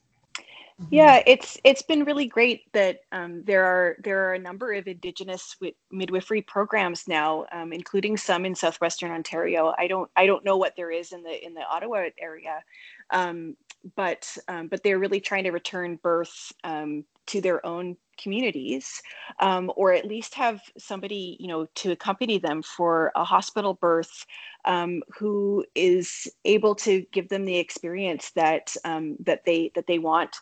Yeah 0.89 1.22
it's 1.28 1.60
it's 1.63 1.84
been 1.84 2.06
really 2.06 2.26
great 2.26 2.72
that 2.74 3.02
um, 3.12 3.44
there 3.44 3.63
are 3.63 3.98
there 4.04 4.28
are 4.28 4.34
a 4.34 4.39
number 4.39 4.74
of 4.74 4.88
indigenous 4.88 5.56
midwifery 5.91 6.41
programs 6.41 7.08
now 7.08 7.46
um, 7.52 7.72
including 7.72 8.17
some 8.17 8.46
in 8.46 8.56
southwestern 8.56 9.12
ontario. 9.12 9.76
I 9.78 9.86
don't 9.88 10.10
i 10.15 10.26
don't 10.26 10.44
know 10.44 10.58
what 10.58 10.76
there 10.76 10.89
is 10.89 11.12
in 11.12 11.22
the 11.22 11.46
in 11.46 11.54
the 11.54 11.62
ottawa 11.62 12.06
area. 12.20 12.63
Um, 13.12 13.56
but 13.96 14.38
um, 14.48 14.67
but 14.67 14.84
they're 14.84 15.00
really 15.00 15.20
trying 15.20 15.44
to 15.44 15.52
return 15.52 16.00
birth 16.02 16.52
um, 16.63 17.04
to 17.28 17.41
their 17.41 17.65
own 17.65 17.98
communities 18.22 19.02
um, 19.39 19.72
or 19.76 19.94
at 19.94 20.06
least 20.06 20.36
have 20.36 20.62
somebody 20.78 21.38
you 21.39 21.48
know 21.48 21.65
to 21.76 21.91
accompany 21.91 22.38
them 22.38 22.62
for 22.62 23.12
a 23.15 23.24
hospital 23.24 23.74
birth 23.74 24.26
um, 24.65 25.02
who 25.17 25.65
is 25.76 26.28
able 26.46 26.76
to 26.76 27.02
give 27.12 27.30
them 27.30 27.46
the 27.46 27.58
experience 27.58 28.32
that 28.32 28.76
um, 28.86 29.15
that 29.20 29.46
they 29.46 29.72
that 29.76 29.88
they 29.88 30.00
want. 30.00 30.36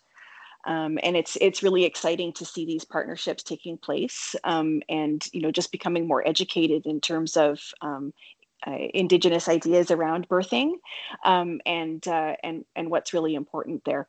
Um, 0.65 0.99
and 1.03 1.15
it's 1.15 1.37
it's 1.39 1.63
really 1.63 1.85
exciting 1.85 2.33
to 2.33 2.43
see 2.43 2.65
these 2.65 2.83
partnerships 2.83 3.43
taking 3.43 3.77
place 3.77 4.35
and 4.43 5.25
you 5.31 5.41
know 5.41 5.51
just 5.51 5.71
becoming 5.71 6.05
more 6.05 6.27
educated 6.27 6.85
in 6.85 6.99
terms 6.99 7.37
of 7.37 7.61
uh, 8.67 8.77
indigenous 8.93 9.47
ideas 9.47 9.91
around 9.91 10.27
birthing 10.27 10.73
um, 11.25 11.61
and 11.65 12.07
uh, 12.07 12.35
and 12.43 12.65
and 12.75 12.89
what's 12.89 13.13
really 13.13 13.35
important 13.35 13.83
there. 13.85 14.07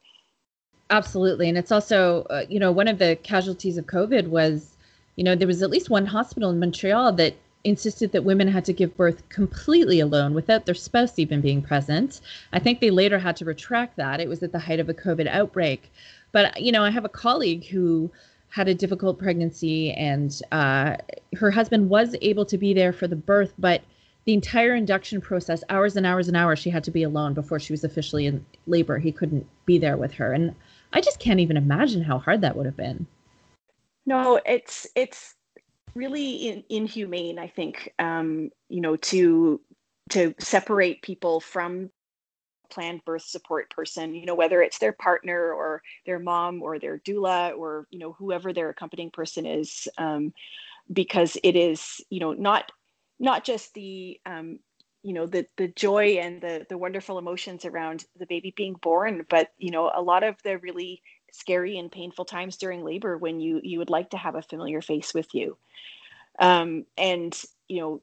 Absolutely. 0.91 1.49
And 1.49 1.57
it's 1.57 1.73
also 1.73 2.23
uh, 2.31 2.45
you 2.49 2.59
know 2.59 2.73
one 2.73 2.89
of 2.89 2.99
the 2.99 3.17
casualties 3.23 3.79
of 3.79 3.87
covid 3.87 4.29
was 4.29 4.77
you 5.17 5.25
know 5.25 5.35
there 5.35 5.47
was 5.47 5.63
at 5.63 5.71
least 5.71 5.91
one 5.91 6.07
hospital 6.07 6.51
in 6.51 6.59
montreal 6.59 7.13
that 7.13 7.35
insisted 7.63 8.11
that 8.13 8.25
women 8.25 8.49
had 8.49 8.65
to 8.65 8.73
give 8.73 8.97
birth 8.97 9.29
completely 9.29 10.01
alone 10.01 10.33
without 10.33 10.65
their 10.65 10.75
spouse 10.75 11.19
even 11.19 11.43
being 11.43 11.61
present. 11.61 12.23
I 12.55 12.59
think 12.59 12.81
they 12.81 12.91
later 12.91 13.19
had 13.19 13.37
to 13.37 13.45
retract 13.45 13.97
that. 13.97 14.19
It 14.19 14.29
was 14.29 14.43
at 14.43 14.53
the 14.53 14.59
height 14.59 14.81
of 14.81 14.89
a 14.89 14.95
covid 14.95 15.29
outbreak. 15.29 15.93
But 16.33 16.61
you 16.61 16.73
know 16.73 16.83
i 16.83 16.91
have 16.91 17.05
a 17.05 17.09
colleague 17.09 17.67
who 17.67 18.11
had 18.51 18.67
a 18.67 18.75
difficult 18.75 19.19
pregnancy 19.19 19.93
and 19.93 20.43
uh, 20.51 20.97
her 21.37 21.53
husband 21.53 21.89
was 21.89 22.17
able 22.21 22.45
to 22.45 22.59
be 22.59 22.75
there 22.75 22.93
for 22.93 23.07
the 23.07 23.17
birth 23.17 23.55
but 23.59 23.81
the 24.25 24.35
entire 24.35 24.75
induction 24.75 25.21
process, 25.21 25.65
hours 25.69 25.97
and 25.97 26.07
hours 26.07 26.29
and 26.29 26.37
hours, 26.37 26.59
she 26.59 26.71
had 26.71 26.85
to 26.85 26.91
be 26.91 27.03
alone 27.03 27.35
before 27.35 27.59
she 27.59 27.73
was 27.73 27.85
officially 27.85 28.27
in 28.27 28.45
labor. 28.67 28.99
He 28.99 29.13
couldn't 29.13 29.47
be 29.67 29.79
there 29.79 29.97
with 29.97 30.13
her. 30.15 30.33
And 30.33 30.55
I 30.93 31.01
just 31.01 31.21
can't 31.21 31.41
even 31.41 31.57
imagine 31.57 32.03
how 32.03 32.19
hard 32.19 32.41
that 32.43 32.57
would 32.57 32.67
have 32.67 32.77
been. 32.77 33.07
No, 34.07 34.41
it's 34.45 34.87
it's 34.95 35.35
really 35.95 36.49
in, 36.49 36.65
inhumane, 36.69 37.39
I 37.39 37.49
think, 37.49 37.93
um, 37.99 38.51
you 38.69 38.81
know, 38.81 38.97
to 38.97 39.61
to 40.11 40.35
separate 40.39 41.03
people 41.03 41.41
from 41.41 41.91
planned 42.71 43.05
birth 43.05 43.23
support 43.23 43.71
person, 43.71 44.15
you 44.15 44.27
know, 44.27 44.35
whether 44.35 44.63
it's 44.63 44.79
their 44.79 44.93
partner 44.93 45.53
or 45.53 45.83
their 46.07 46.19
mom 46.19 46.63
or 46.63 46.79
their 46.79 46.99
doula 46.99 47.57
or, 47.57 47.87
you 47.91 47.99
know, 47.99 48.13
whoever 48.13 48.53
their 48.53 48.71
accompanying 48.71 49.11
person 49.11 49.45
is, 49.45 49.89
um, 49.99 50.33
because 50.93 51.37
it 51.43 51.57
is, 51.57 52.01
you 52.11 52.21
know, 52.21 52.33
not 52.33 52.71
not 53.21 53.45
just 53.45 53.75
the 53.75 54.19
um, 54.27 54.59
you 55.05 55.13
know 55.13 55.27
the 55.27 55.47
the 55.57 55.69
joy 55.69 56.19
and 56.21 56.41
the 56.41 56.67
the 56.69 56.79
wonderful 56.79 57.19
emotions 57.19 57.65
around 57.65 58.05
the 58.19 58.27
baby 58.27 58.53
being 58.57 58.75
born 58.75 59.25
but 59.31 59.51
you 59.59 59.71
know 59.71 59.91
a 59.95 60.03
lot 60.03 60.25
of 60.25 60.37
the 60.43 60.59
really 60.59 61.03
scary 61.33 61.79
and 61.79 61.93
painful 61.93 62.25
times 62.25 62.57
during 62.57 62.85
labor 62.85 63.17
when 63.17 63.41
you 63.41 63.61
you 63.63 63.79
would 63.79 63.91
like 63.91 64.11
to 64.11 64.17
have 64.17 64.35
a 64.35 64.43
familiar 64.43 64.83
face 64.83 65.15
with 65.15 65.29
you. 65.35 65.57
Um, 66.39 66.87
and 66.97 67.39
you 67.69 67.81
know 67.81 68.03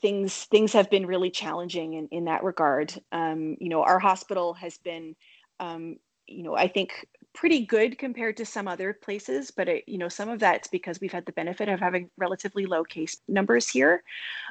things 0.00 0.44
things 0.44 0.72
have 0.72 0.90
been 0.90 1.06
really 1.06 1.30
challenging 1.30 1.94
in, 1.94 2.08
in 2.08 2.24
that 2.26 2.44
regard. 2.44 2.92
Um, 3.12 3.56
you 3.60 3.68
know 3.68 3.82
our 3.82 3.98
hospital 3.98 4.54
has 4.54 4.78
been 4.78 5.16
um, 5.60 5.96
you 6.28 6.42
know 6.42 6.54
i 6.54 6.68
think 6.68 7.06
pretty 7.38 7.64
good 7.64 7.98
compared 7.98 8.36
to 8.36 8.44
some 8.44 8.66
other 8.66 8.92
places, 8.92 9.52
but 9.52 9.68
it, 9.68 9.84
you 9.86 9.96
know, 9.96 10.08
some 10.08 10.28
of 10.28 10.40
that's 10.40 10.66
because 10.66 11.00
we've 11.00 11.12
had 11.12 11.24
the 11.24 11.32
benefit 11.32 11.68
of 11.68 11.78
having 11.78 12.10
relatively 12.16 12.66
low 12.66 12.82
case 12.82 13.18
numbers 13.28 13.68
here. 13.68 14.02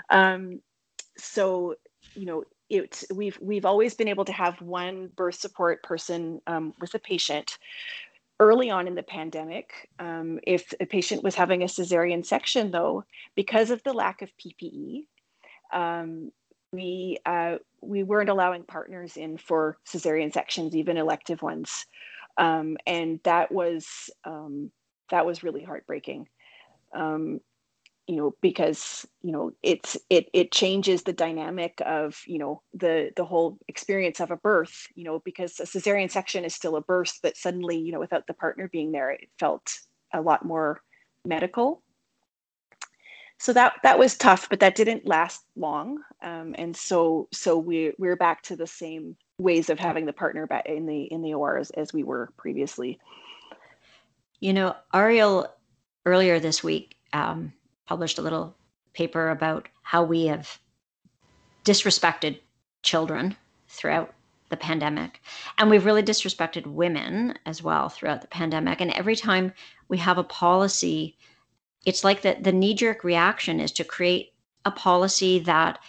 Um, 0.09 0.61
so, 1.17 1.75
you 2.15 2.25
know, 2.25 2.43
it 2.69 3.03
we've 3.13 3.37
we've 3.41 3.65
always 3.65 3.93
been 3.93 4.07
able 4.07 4.23
to 4.23 4.31
have 4.31 4.61
one 4.61 5.09
birth 5.17 5.35
support 5.35 5.83
person 5.83 6.41
um, 6.47 6.73
with 6.79 6.93
a 6.93 6.99
patient. 6.99 7.57
Early 8.39 8.69
on 8.69 8.87
in 8.87 8.95
the 8.95 9.03
pandemic, 9.03 9.89
um, 9.99 10.39
if 10.45 10.73
a 10.79 10.85
patient 10.85 11.23
was 11.23 11.35
having 11.35 11.63
a 11.63 11.65
cesarean 11.65 12.25
section, 12.25 12.71
though, 12.71 13.03
because 13.35 13.69
of 13.69 13.83
the 13.83 13.93
lack 13.93 14.21
of 14.21 14.29
PPE, 14.37 15.07
um, 15.73 16.31
we 16.71 17.17
uh, 17.25 17.57
we 17.81 18.03
weren't 18.03 18.29
allowing 18.29 18.63
partners 18.63 19.17
in 19.17 19.37
for 19.37 19.77
cesarean 19.87 20.33
sections, 20.33 20.75
even 20.75 20.97
elective 20.97 21.41
ones 21.41 21.85
um, 22.37 22.77
and 22.85 23.19
that 23.23 23.51
was 23.51 24.09
um, 24.23 24.71
that 25.09 25.25
was 25.25 25.43
really 25.43 25.63
heartbreaking. 25.63 26.27
Um, 26.93 27.39
you 28.07 28.15
know, 28.15 28.35
because 28.41 29.05
you 29.21 29.31
know 29.31 29.51
it's 29.63 29.97
it 30.09 30.29
it 30.33 30.51
changes 30.51 31.03
the 31.03 31.13
dynamic 31.13 31.81
of 31.85 32.21
you 32.25 32.39
know 32.39 32.61
the 32.73 33.11
the 33.15 33.25
whole 33.25 33.57
experience 33.67 34.19
of 34.19 34.31
a 34.31 34.37
birth. 34.37 34.87
You 34.95 35.03
know, 35.03 35.19
because 35.25 35.59
a 35.59 35.63
cesarean 35.63 36.09
section 36.09 36.45
is 36.45 36.55
still 36.55 36.75
a 36.75 36.81
birth, 36.81 37.19
but 37.21 37.35
suddenly 37.35 37.77
you 37.77 37.91
know 37.91 37.99
without 37.99 38.27
the 38.27 38.33
partner 38.33 38.69
being 38.71 38.91
there, 38.91 39.11
it 39.11 39.29
felt 39.39 39.79
a 40.13 40.21
lot 40.21 40.45
more 40.45 40.81
medical. 41.25 41.81
So 43.39 43.53
that 43.53 43.73
that 43.83 43.99
was 43.99 44.17
tough, 44.17 44.49
but 44.49 44.59
that 44.61 44.75
didn't 44.75 45.07
last 45.07 45.43
long. 45.55 45.99
Um, 46.21 46.55
and 46.57 46.75
so 46.75 47.27
so 47.31 47.57
we 47.57 47.93
we're 47.97 48.15
back 48.15 48.41
to 48.43 48.55
the 48.55 48.67
same 48.67 49.15
ways 49.39 49.69
of 49.69 49.79
having 49.79 50.05
the 50.05 50.13
partner 50.13 50.47
back 50.47 50.65
in 50.65 50.85
the 50.85 51.03
in 51.03 51.21
the 51.21 51.33
OR 51.33 51.57
as, 51.57 51.69
as 51.71 51.93
we 51.93 52.03
were 52.03 52.31
previously. 52.37 52.99
You 54.39 54.53
know, 54.53 54.75
Ariel 54.93 55.47
earlier 56.05 56.39
this 56.39 56.63
week 56.63 56.95
um, 57.13 57.53
published 57.85 58.17
a 58.17 58.21
little 58.21 58.55
paper 58.93 59.29
about 59.29 59.67
how 59.83 60.03
we 60.03 60.25
have 60.25 60.59
disrespected 61.63 62.39
children 62.81 63.35
throughout 63.67 64.13
the 64.49 64.57
pandemic. 64.57 65.21
And 65.57 65.69
we've 65.69 65.85
really 65.85 66.03
disrespected 66.03 66.65
women 66.65 67.37
as 67.45 67.61
well 67.61 67.89
throughout 67.89 68.21
the 68.21 68.27
pandemic. 68.27 68.79
And 68.79 68.91
every 68.91 69.15
time 69.15 69.53
we 69.89 69.97
have 69.97 70.17
a 70.17 70.23
policy, 70.23 71.17
it's 71.87 72.03
like 72.03 72.21
that 72.21 72.43
the 72.43 72.51
knee 72.51 72.75
jerk 72.75 73.03
reaction 73.05 73.61
is 73.61 73.71
to 73.71 73.83
create 73.83 74.33
a 74.65 74.71
policy 74.71 75.39
that 75.39 75.79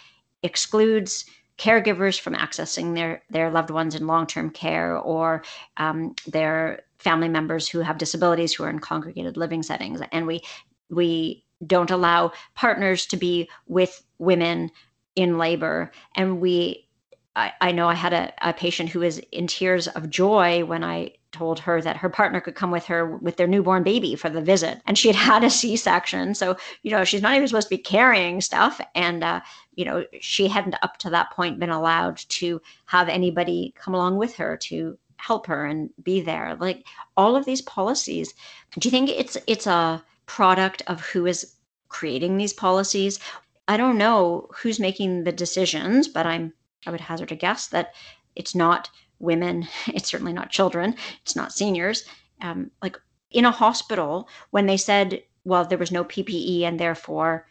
excludes 0.41 1.25
caregivers 1.57 2.17
from 2.17 2.33
accessing 2.33 2.95
their 2.95 3.21
their 3.29 3.51
loved 3.51 3.69
ones 3.69 3.93
in 3.93 4.07
long-term 4.07 4.49
care 4.49 4.97
or 4.97 5.43
um, 5.75 6.15
their 6.25 6.83
family 6.99 7.27
members 7.27 7.67
who 7.67 7.79
have 7.81 7.97
disabilities 7.97 8.53
who 8.53 8.63
are 8.63 8.69
in 8.69 8.79
congregated 8.79 9.35
living 9.35 9.61
settings. 9.61 9.99
And 10.13 10.25
we 10.25 10.41
we 10.89 11.43
don't 11.67 11.91
allow 11.91 12.31
partners 12.55 13.05
to 13.07 13.17
be 13.17 13.49
with 13.67 14.01
women 14.19 14.71
in 15.17 15.37
labor. 15.37 15.91
And 16.15 16.39
we 16.39 16.87
I, 17.35 17.51
I 17.59 17.71
know 17.73 17.89
I 17.89 17.93
had 17.95 18.13
a, 18.13 18.33
a 18.41 18.53
patient 18.53 18.89
who 18.89 19.01
was 19.01 19.19
in 19.33 19.47
tears 19.47 19.89
of 19.89 20.09
joy 20.09 20.63
when 20.63 20.85
I 20.85 21.11
told 21.31 21.59
her 21.59 21.81
that 21.81 21.97
her 21.97 22.09
partner 22.09 22.41
could 22.41 22.55
come 22.55 22.71
with 22.71 22.85
her 22.85 23.17
with 23.17 23.37
their 23.37 23.47
newborn 23.47 23.83
baby 23.83 24.15
for 24.15 24.29
the 24.29 24.41
visit. 24.41 24.81
And 24.85 24.97
she 24.97 25.07
had 25.07 25.15
had 25.29 25.43
a 25.43 25.49
C 25.49 25.75
section. 25.75 26.33
So, 26.33 26.57
you 26.83 26.91
know, 26.91 27.03
she's 27.03 27.21
not 27.21 27.35
even 27.35 27.47
supposed 27.47 27.67
to 27.69 27.75
be 27.75 27.81
carrying 27.81 28.41
stuff. 28.41 28.81
And, 28.95 29.23
uh, 29.23 29.41
you 29.75 29.85
know, 29.85 30.05
she 30.19 30.47
hadn't 30.47 30.75
up 30.81 30.97
to 30.99 31.09
that 31.11 31.31
point 31.31 31.59
been 31.59 31.69
allowed 31.69 32.17
to 32.17 32.61
have 32.85 33.09
anybody 33.09 33.73
come 33.75 33.93
along 33.93 34.17
with 34.17 34.35
her 34.35 34.57
to 34.57 34.97
help 35.17 35.45
her 35.47 35.65
and 35.65 35.89
be 36.01 36.21
there. 36.21 36.55
Like 36.59 36.85
all 37.15 37.35
of 37.35 37.45
these 37.45 37.61
policies, 37.61 38.33
do 38.77 38.87
you 38.87 38.91
think 38.91 39.09
it's 39.09 39.37
it's 39.47 39.67
a 39.67 40.03
product 40.25 40.81
of 40.87 41.01
who 41.01 41.25
is 41.25 41.55
creating 41.89 42.37
these 42.37 42.53
policies? 42.53 43.19
I 43.67 43.77
don't 43.77 43.97
know 43.97 44.47
who's 44.55 44.79
making 44.79 45.23
the 45.23 45.31
decisions, 45.31 46.07
but 46.07 46.25
I'm 46.25 46.53
I 46.87 46.91
would 46.91 47.01
hazard 47.01 47.31
a 47.31 47.35
guess 47.35 47.67
that 47.67 47.93
it's 48.35 48.55
not 48.55 48.89
women, 49.19 49.67
it's 49.87 50.09
certainly 50.09 50.33
not 50.33 50.49
children, 50.49 50.95
it's 51.21 51.35
not 51.35 51.53
seniors. 51.53 52.05
Um, 52.41 52.71
like 52.81 52.97
in 53.31 53.45
a 53.45 53.51
hospital, 53.51 54.29
when 54.51 54.65
they 54.65 54.77
said, 54.77 55.21
well, 55.43 55.65
there 55.65 55.77
was 55.77 55.91
no 55.91 56.03
PPE 56.03 56.63
and 56.63 56.79
therefore 56.79 57.47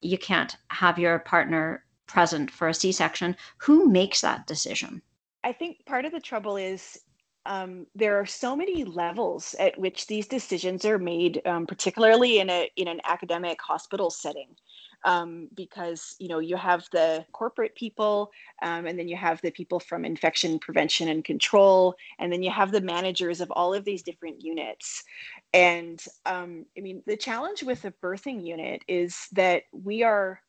you 0.00 0.18
can't 0.18 0.56
have 0.68 0.98
your 0.98 1.18
partner 1.20 1.84
present 2.06 2.50
for 2.50 2.68
a 2.68 2.74
C 2.74 2.92
section, 2.92 3.36
who 3.58 3.88
makes 3.88 4.20
that 4.20 4.46
decision? 4.46 5.02
I 5.42 5.52
think 5.52 5.84
part 5.86 6.04
of 6.04 6.12
the 6.12 6.20
trouble 6.20 6.56
is 6.56 7.00
um, 7.46 7.86
there 7.94 8.18
are 8.18 8.26
so 8.26 8.56
many 8.56 8.84
levels 8.84 9.54
at 9.58 9.78
which 9.78 10.06
these 10.06 10.26
decisions 10.26 10.84
are 10.84 10.98
made, 10.98 11.42
um, 11.46 11.66
particularly 11.66 12.38
in 12.38 12.48
a 12.50 12.70
in 12.76 12.88
an 12.88 13.00
academic 13.04 13.60
hospital 13.60 14.10
setting 14.10 14.56
um, 15.04 15.48
because 15.54 16.16
you 16.18 16.28
know 16.28 16.38
you 16.38 16.56
have 16.56 16.86
the 16.92 17.24
corporate 17.32 17.74
people 17.74 18.30
um, 18.62 18.86
and 18.86 18.98
then 18.98 19.08
you 19.08 19.16
have 19.16 19.40
the 19.42 19.50
people 19.50 19.78
from 19.78 20.04
infection 20.04 20.58
prevention 20.58 21.08
and 21.08 21.24
control 21.24 21.94
and 22.18 22.32
then 22.32 22.42
you 22.42 22.50
have 22.50 22.72
the 22.72 22.80
managers 22.80 23.40
of 23.40 23.50
all 23.50 23.74
of 23.74 23.84
these 23.84 24.02
different 24.02 24.42
units. 24.42 25.04
And 25.52 26.02
um, 26.26 26.66
i 26.76 26.80
mean 26.80 27.02
the 27.06 27.16
challenge 27.16 27.62
with 27.62 27.84
a 27.84 27.92
birthing 27.92 28.44
unit 28.44 28.82
is 28.88 29.28
that 29.32 29.64
we 29.72 30.02
are 30.02 30.40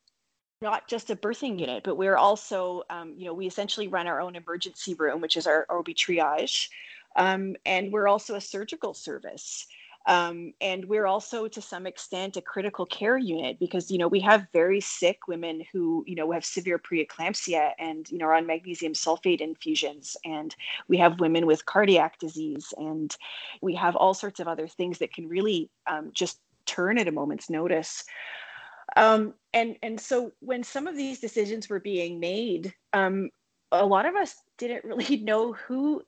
not 0.61 0.87
just 0.87 1.09
a 1.09 1.15
birthing 1.15 1.59
unit 1.59 1.83
but 1.83 1.97
we're 1.97 2.15
also 2.17 2.83
um, 2.89 3.13
you 3.17 3.25
know 3.25 3.33
we 3.33 3.45
essentially 3.45 3.87
run 3.87 4.07
our 4.07 4.21
own 4.21 4.35
emergency 4.35 4.93
room 4.95 5.21
which 5.21 5.37
is 5.37 5.47
our 5.47 5.65
ob 5.69 5.87
triage 5.87 6.69
um, 7.17 7.55
and 7.65 7.91
we're 7.91 8.07
also 8.07 8.35
a 8.35 8.41
surgical 8.41 8.93
service 8.93 9.67
um, 10.07 10.53
and 10.61 10.85
we're 10.85 11.07
also 11.07 11.47
to 11.47 11.61
some 11.61 11.87
extent 11.87 12.37
a 12.37 12.41
critical 12.41 12.85
care 12.85 13.17
unit 13.17 13.57
because 13.59 13.89
you 13.89 13.97
know 13.97 14.07
we 14.07 14.19
have 14.19 14.47
very 14.53 14.79
sick 14.79 15.27
women 15.27 15.63
who 15.71 16.03
you 16.05 16.15
know 16.15 16.31
have 16.31 16.45
severe 16.45 16.77
preeclampsia 16.77 17.71
and 17.79 18.09
you 18.11 18.19
know 18.19 18.25
are 18.25 18.35
on 18.35 18.45
magnesium 18.45 18.93
sulfate 18.93 19.41
infusions. 19.41 20.15
And 20.23 20.55
we 20.87 20.97
have 20.97 21.19
women 21.19 21.45
with 21.47 21.65
cardiac 21.65 22.19
disease. 22.19 22.73
And 22.77 23.15
we 23.61 23.73
have 23.75 23.95
all 23.95 24.13
sorts 24.13 24.39
of 24.39 24.47
other 24.47 24.67
things 24.67 24.99
that 24.99 25.13
can 25.13 25.27
really 25.27 25.69
um, 25.87 26.11
just 26.13 26.39
turn 26.65 26.97
at 26.97 27.07
a 27.07 27.11
moment's 27.11 27.49
notice. 27.49 28.03
Um, 28.95 29.33
and 29.53 29.75
and 29.81 29.99
so 29.99 30.31
when 30.39 30.63
some 30.63 30.85
of 30.85 30.95
these 30.95 31.19
decisions 31.19 31.67
were 31.67 31.79
being 31.79 32.19
made 32.19 32.73
um, 32.93 33.29
a 33.71 33.85
lot 33.85 34.05
of 34.05 34.15
us 34.15 34.35
didn't 34.57 34.85
really 34.85 35.17
know 35.23 35.53
who 35.53 36.03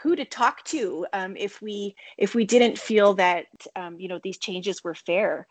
who 0.00 0.16
to 0.16 0.24
talk 0.24 0.64
to 0.64 1.06
um, 1.12 1.36
if 1.36 1.60
we 1.60 1.94
if 2.18 2.34
we 2.34 2.44
didn't 2.44 2.78
feel 2.78 3.14
that 3.14 3.46
um, 3.76 3.98
you 3.98 4.08
know 4.08 4.20
these 4.22 4.38
changes 4.38 4.82
were 4.84 4.94
fair. 4.94 5.46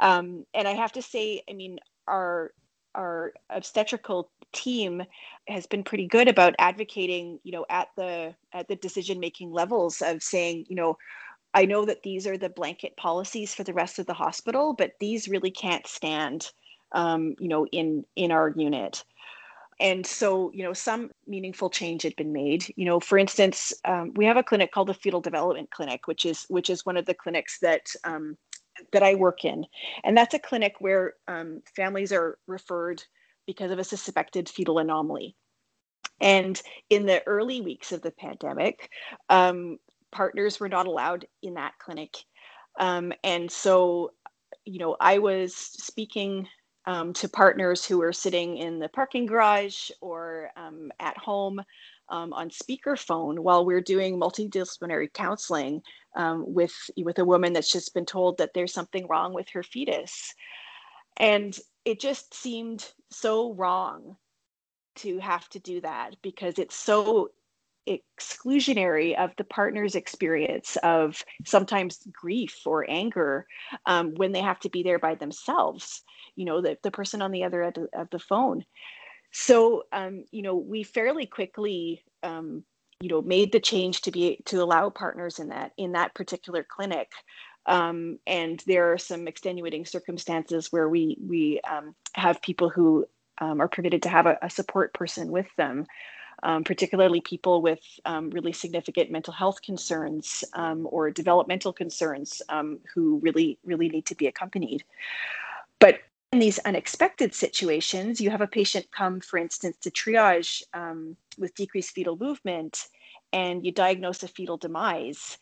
Um, 0.00 0.44
and 0.54 0.66
i 0.66 0.72
have 0.72 0.92
to 0.92 1.02
say 1.02 1.42
i 1.48 1.52
mean 1.52 1.78
our 2.08 2.52
our 2.94 3.32
obstetrical 3.50 4.30
team 4.52 5.02
has 5.48 5.66
been 5.66 5.82
pretty 5.82 6.06
good 6.06 6.28
about 6.28 6.54
advocating 6.58 7.38
you 7.42 7.52
know 7.52 7.66
at 7.68 7.88
the 7.96 8.34
at 8.52 8.68
the 8.68 8.76
decision 8.76 9.18
making 9.20 9.52
levels 9.52 10.00
of 10.00 10.22
saying 10.22 10.64
you 10.68 10.76
know 10.76 10.96
i 11.54 11.64
know 11.64 11.84
that 11.84 12.02
these 12.02 12.26
are 12.26 12.38
the 12.38 12.48
blanket 12.48 12.96
policies 12.96 13.54
for 13.54 13.64
the 13.64 13.72
rest 13.72 13.98
of 13.98 14.06
the 14.06 14.14
hospital 14.14 14.74
but 14.76 14.92
these 15.00 15.28
really 15.28 15.50
can't 15.50 15.86
stand 15.86 16.50
um, 16.92 17.34
you 17.40 17.48
know 17.48 17.66
in 17.66 18.04
in 18.16 18.30
our 18.30 18.52
unit 18.56 19.04
and 19.80 20.06
so 20.06 20.50
you 20.52 20.62
know 20.62 20.72
some 20.72 21.10
meaningful 21.26 21.70
change 21.70 22.02
had 22.02 22.16
been 22.16 22.32
made. 22.32 22.72
You 22.76 22.84
know 22.84 23.00
for 23.00 23.18
instance 23.18 23.72
um, 23.84 24.12
we 24.14 24.24
have 24.26 24.36
a 24.36 24.42
clinic 24.42 24.72
called 24.72 24.88
the 24.88 24.94
fetal 24.94 25.20
development 25.20 25.70
clinic 25.70 26.06
which 26.06 26.24
is 26.24 26.46
which 26.48 26.70
is 26.70 26.86
one 26.86 26.96
of 26.96 27.06
the 27.06 27.14
clinics 27.14 27.58
that 27.60 27.86
um, 28.04 28.36
that 28.92 29.02
i 29.02 29.14
work 29.14 29.44
in. 29.44 29.64
And 30.02 30.16
that's 30.16 30.34
a 30.34 30.38
clinic 30.38 30.74
where 30.80 31.14
um, 31.28 31.62
families 31.76 32.12
are 32.12 32.38
referred 32.46 33.02
because 33.46 33.70
of 33.70 33.78
a 33.78 33.84
suspected 33.84 34.48
fetal 34.48 34.78
anomaly. 34.78 35.36
And 36.20 36.60
in 36.90 37.06
the 37.06 37.22
early 37.26 37.60
weeks 37.60 37.92
of 37.92 38.02
the 38.02 38.10
pandemic 38.12 38.88
um, 39.28 39.78
partners 40.12 40.58
were 40.60 40.68
not 40.68 40.86
allowed 40.86 41.26
in 41.42 41.54
that 41.54 41.74
clinic. 41.78 42.16
Um, 42.78 43.12
and 43.22 43.50
so 43.50 44.12
you 44.64 44.78
know 44.78 44.96
i 45.00 45.18
was 45.18 45.54
speaking 45.54 46.46
um, 46.86 47.12
to 47.14 47.28
partners 47.28 47.84
who 47.84 48.02
are 48.02 48.12
sitting 48.12 48.58
in 48.58 48.78
the 48.78 48.88
parking 48.88 49.26
garage 49.26 49.90
or 50.00 50.50
um, 50.56 50.90
at 51.00 51.16
home 51.16 51.62
um, 52.10 52.32
on 52.32 52.50
speakerphone 52.50 53.38
while 53.38 53.64
we're 53.64 53.80
doing 53.80 54.20
multidisciplinary 54.20 55.12
counseling 55.12 55.82
um, 56.16 56.44
with 56.46 56.74
with 56.98 57.18
a 57.18 57.24
woman 57.24 57.52
that's 57.52 57.72
just 57.72 57.94
been 57.94 58.04
told 58.04 58.38
that 58.38 58.50
there's 58.54 58.74
something 58.74 59.06
wrong 59.08 59.32
with 59.32 59.48
her 59.50 59.62
fetus. 59.62 60.34
And 61.16 61.56
it 61.84 62.00
just 62.00 62.34
seemed 62.34 62.92
so 63.10 63.54
wrong 63.54 64.16
to 64.96 65.18
have 65.18 65.48
to 65.50 65.58
do 65.58 65.80
that 65.80 66.16
because 66.22 66.58
it's 66.58 66.76
so 66.76 67.30
exclusionary 67.88 69.16
of 69.16 69.30
the 69.36 69.44
partner's 69.44 69.94
experience 69.94 70.76
of 70.82 71.22
sometimes 71.44 72.06
grief 72.12 72.60
or 72.64 72.88
anger 72.88 73.46
um, 73.86 74.14
when 74.14 74.32
they 74.32 74.40
have 74.40 74.58
to 74.60 74.70
be 74.70 74.82
there 74.82 74.98
by 74.98 75.14
themselves 75.14 76.02
you 76.36 76.44
know 76.44 76.60
the, 76.60 76.78
the 76.82 76.90
person 76.90 77.22
on 77.22 77.30
the 77.30 77.44
other 77.44 77.62
end 77.62 77.78
of 77.92 78.10
the 78.10 78.18
phone. 78.18 78.64
So 79.32 79.84
um, 79.92 80.24
you 80.30 80.42
know 80.42 80.56
we 80.56 80.82
fairly 80.82 81.26
quickly 81.26 82.02
um, 82.22 82.64
you 83.00 83.08
know 83.08 83.22
made 83.22 83.52
the 83.52 83.60
change 83.60 84.02
to 84.02 84.10
be 84.10 84.40
to 84.46 84.62
allow 84.62 84.90
partners 84.90 85.38
in 85.38 85.48
that 85.48 85.72
in 85.76 85.92
that 85.92 86.14
particular 86.14 86.64
clinic. 86.68 87.10
Um, 87.66 88.18
and 88.26 88.62
there 88.66 88.92
are 88.92 88.98
some 88.98 89.26
extenuating 89.26 89.86
circumstances 89.86 90.70
where 90.70 90.88
we 90.88 91.16
we 91.20 91.60
um, 91.68 91.94
have 92.14 92.42
people 92.42 92.68
who 92.68 93.06
um, 93.40 93.60
are 93.60 93.68
permitted 93.68 94.02
to 94.02 94.08
have 94.08 94.26
a, 94.26 94.38
a 94.42 94.50
support 94.50 94.94
person 94.94 95.30
with 95.30 95.48
them 95.56 95.86
um, 96.44 96.62
particularly 96.62 97.20
people 97.20 97.62
with 97.62 97.80
um, 98.04 98.30
really 98.30 98.52
significant 98.52 99.10
mental 99.10 99.32
health 99.32 99.62
concerns 99.62 100.44
um, 100.52 100.86
or 100.90 101.10
developmental 101.10 101.72
concerns 101.72 102.42
um, 102.50 102.78
who 102.94 103.18
really, 103.22 103.58
really 103.64 103.88
need 103.88 104.06
to 104.06 104.14
be 104.14 104.26
accompanied. 104.26 104.84
But 105.80 106.00
in 106.32 106.38
these 106.38 106.58
unexpected 106.60 107.34
situations, 107.34 108.20
you 108.20 108.30
have 108.30 108.42
a 108.42 108.46
patient 108.46 108.86
come, 108.92 109.20
for 109.20 109.38
instance, 109.38 109.78
to 109.78 109.90
triage 109.90 110.62
um, 110.74 111.16
with 111.38 111.54
decreased 111.54 111.92
fetal 111.92 112.16
movement, 112.16 112.88
and 113.32 113.64
you 113.64 113.72
diagnose 113.72 114.22
a 114.22 114.28
fetal 114.28 114.58
demise. 114.58 115.38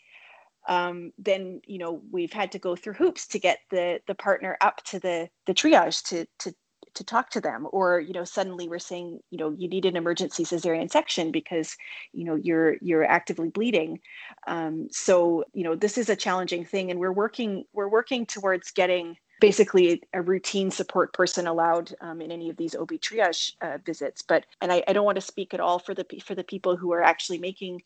Um, 0.69 1.13
then 1.19 1.61
you 1.67 1.79
know 1.79 2.03
we've 2.13 2.33
had 2.33 2.53
to 2.53 2.59
go 2.61 2.77
through 2.77 2.93
hoops 2.93 3.27
to 3.29 3.41
get 3.41 3.59
the 3.71 4.01
the 4.07 4.15
partner 4.15 4.57
up 4.61 4.85
to 4.85 5.01
the 5.01 5.29
the 5.47 5.55
triage 5.55 6.05
to 6.05 6.25
to 6.39 6.55
to 6.95 7.05
talk 7.05 7.31
to 7.31 7.41
them 7.41 7.67
or 7.73 8.01
you 8.01 8.13
know 8.13 8.25
suddenly 8.25 8.69
we're 8.69 8.79
saying 8.79 9.21
you 9.31 9.39
know 9.39 9.55
you 9.57 9.69
need 9.69 9.85
an 9.85 9.97
emergency 9.97 10.45
cesarean 10.45 10.91
section 10.91 11.31
because 11.31 11.77
you 12.13 12.25
know 12.25 12.35
you're 12.35 12.77
you're 12.81 13.05
actively 13.05 13.49
bleeding 13.49 14.01
um, 14.47 14.89
so 14.91 15.45
you 15.53 15.65
know 15.65 15.75
this 15.75 15.97
is 15.99 16.09
a 16.09 16.17
challenging 16.17 16.65
thing 16.65 16.91
and 16.91 17.01
we're 17.01 17.13
working 17.13 17.65
we're 17.73 17.89
working 17.89 18.27
towards 18.27 18.71
getting 18.71 19.17
basically 19.43 20.01
a 20.15 20.23
routine 20.23 20.71
support 20.71 21.13
person 21.13 21.49
allowed 21.49 21.93
um, 22.01 22.21
in 22.21 22.31
any 22.31 22.49
of 22.49 22.57
these 22.57 22.77
OB 22.77 22.91
triage 23.01 23.55
uh, 23.61 23.77
visits. 23.85 24.23
But 24.23 24.47
and 24.61 24.73
I, 24.73 24.85
I, 24.87 24.93
don't 24.93 25.05
want 25.05 25.17
to 25.17 25.21
speak 25.21 25.53
at 25.53 25.59
all 25.59 25.81
for 25.81 25.95
the 25.95 26.07
for 26.25 26.37
the 26.37 26.45
people 26.45 26.77
who 26.77 26.93
are 26.93 27.03
actually 27.03 27.39
making 27.39 27.83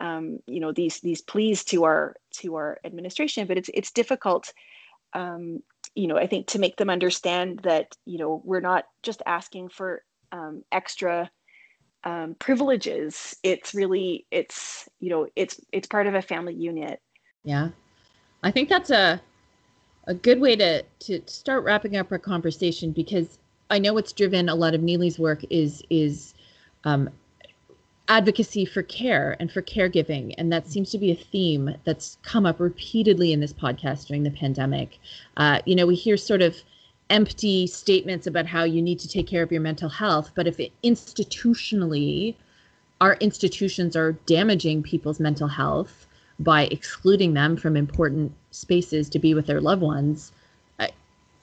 um, 0.00 0.40
you 0.46 0.60
know 0.60 0.70
these 0.70 1.00
these 1.00 1.22
pleas 1.22 1.64
to 1.64 1.84
our 1.84 2.14
to 2.32 2.56
our 2.56 2.78
administration. 2.84 3.46
But 3.46 3.56
it's 3.56 3.70
it's 3.72 3.90
difficult. 3.90 4.52
Um, 5.14 5.62
you 5.98 6.06
know, 6.06 6.16
I 6.16 6.28
think 6.28 6.46
to 6.48 6.60
make 6.60 6.76
them 6.76 6.90
understand 6.90 7.58
that 7.64 7.96
you 8.06 8.18
know 8.18 8.40
we're 8.44 8.60
not 8.60 8.84
just 9.02 9.20
asking 9.26 9.70
for 9.70 10.04
um, 10.30 10.62
extra 10.70 11.28
um, 12.04 12.36
privileges. 12.38 13.34
It's 13.42 13.74
really 13.74 14.24
it's 14.30 14.88
you 15.00 15.10
know 15.10 15.26
it's 15.34 15.60
it's 15.72 15.88
part 15.88 16.06
of 16.06 16.14
a 16.14 16.22
family 16.22 16.54
unit. 16.54 17.00
Yeah, 17.42 17.70
I 18.44 18.52
think 18.52 18.68
that's 18.68 18.90
a 18.90 19.20
a 20.06 20.14
good 20.14 20.40
way 20.40 20.54
to 20.54 20.84
to 21.00 21.20
start 21.26 21.64
wrapping 21.64 21.96
up 21.96 22.12
our 22.12 22.18
conversation 22.20 22.92
because 22.92 23.40
I 23.68 23.80
know 23.80 23.92
what's 23.92 24.12
driven 24.12 24.48
a 24.48 24.54
lot 24.54 24.76
of 24.76 24.80
Nili's 24.80 25.18
work 25.18 25.42
is 25.50 25.82
is 25.90 26.32
um, 26.84 27.10
advocacy 28.08 28.64
for 28.64 28.82
care 28.82 29.36
and 29.38 29.52
for 29.52 29.62
caregiving, 29.62 30.34
and 30.38 30.52
that 30.52 30.66
seems 30.66 30.90
to 30.90 30.98
be 30.98 31.10
a 31.10 31.14
theme 31.14 31.74
that's 31.84 32.18
come 32.22 32.46
up 32.46 32.58
repeatedly 32.58 33.32
in 33.32 33.40
this 33.40 33.52
podcast 33.52 34.06
during 34.06 34.22
the 34.22 34.30
pandemic. 34.30 34.98
Uh, 35.36 35.60
you 35.66 35.74
know, 35.74 35.86
we 35.86 35.94
hear 35.94 36.16
sort 36.16 36.42
of 36.42 36.56
empty 37.10 37.66
statements 37.66 38.26
about 38.26 38.46
how 38.46 38.64
you 38.64 38.82
need 38.82 38.98
to 38.98 39.08
take 39.08 39.26
care 39.26 39.42
of 39.42 39.52
your 39.52 39.60
mental 39.60 39.88
health, 39.88 40.30
but 40.34 40.46
if 40.46 40.58
it 40.60 40.72
institutionally 40.82 42.34
our 43.00 43.14
institutions 43.20 43.94
are 43.94 44.12
damaging 44.26 44.82
people's 44.82 45.20
mental 45.20 45.46
health 45.46 46.06
by 46.40 46.64
excluding 46.64 47.34
them 47.34 47.56
from 47.56 47.76
important 47.76 48.32
spaces 48.50 49.08
to 49.08 49.18
be 49.18 49.34
with 49.34 49.46
their 49.46 49.60
loved 49.60 49.82
ones, 49.82 50.32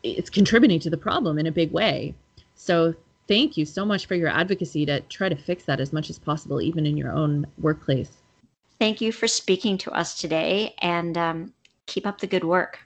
it's 0.04 0.30
contributing 0.30 0.80
to 0.80 0.90
the 0.90 0.98
problem 0.98 1.40
in 1.40 1.48
a 1.48 1.52
big 1.52 1.72
way. 1.72 2.14
So 2.56 2.94
thank 3.28 3.58
you 3.58 3.66
so 3.66 3.86
much 3.86 4.06
for 4.06 4.16
your 4.16 4.30
advocacy 4.30 4.86
to 4.86 5.02
try 5.02 5.30
to 5.30 5.36
fix 5.36 5.66
that 5.66 5.80
as 5.80 5.94
much 5.94 6.10
as 6.10 6.20
possible, 6.20 6.62
even 6.62 6.86
in 6.86 6.98
your 6.98 7.12
own 7.12 7.46
workplace. 7.60 8.12
Thank 8.80 9.02
you 9.02 9.12
for 9.12 9.28
speaking 9.28 9.78
to 9.80 9.92
us 9.92 10.20
today 10.20 10.76
and 10.82 11.18
um, 11.18 11.54
keep 11.86 12.06
up 12.06 12.20
the 12.20 12.28
good 12.28 12.44
work. 12.44 12.80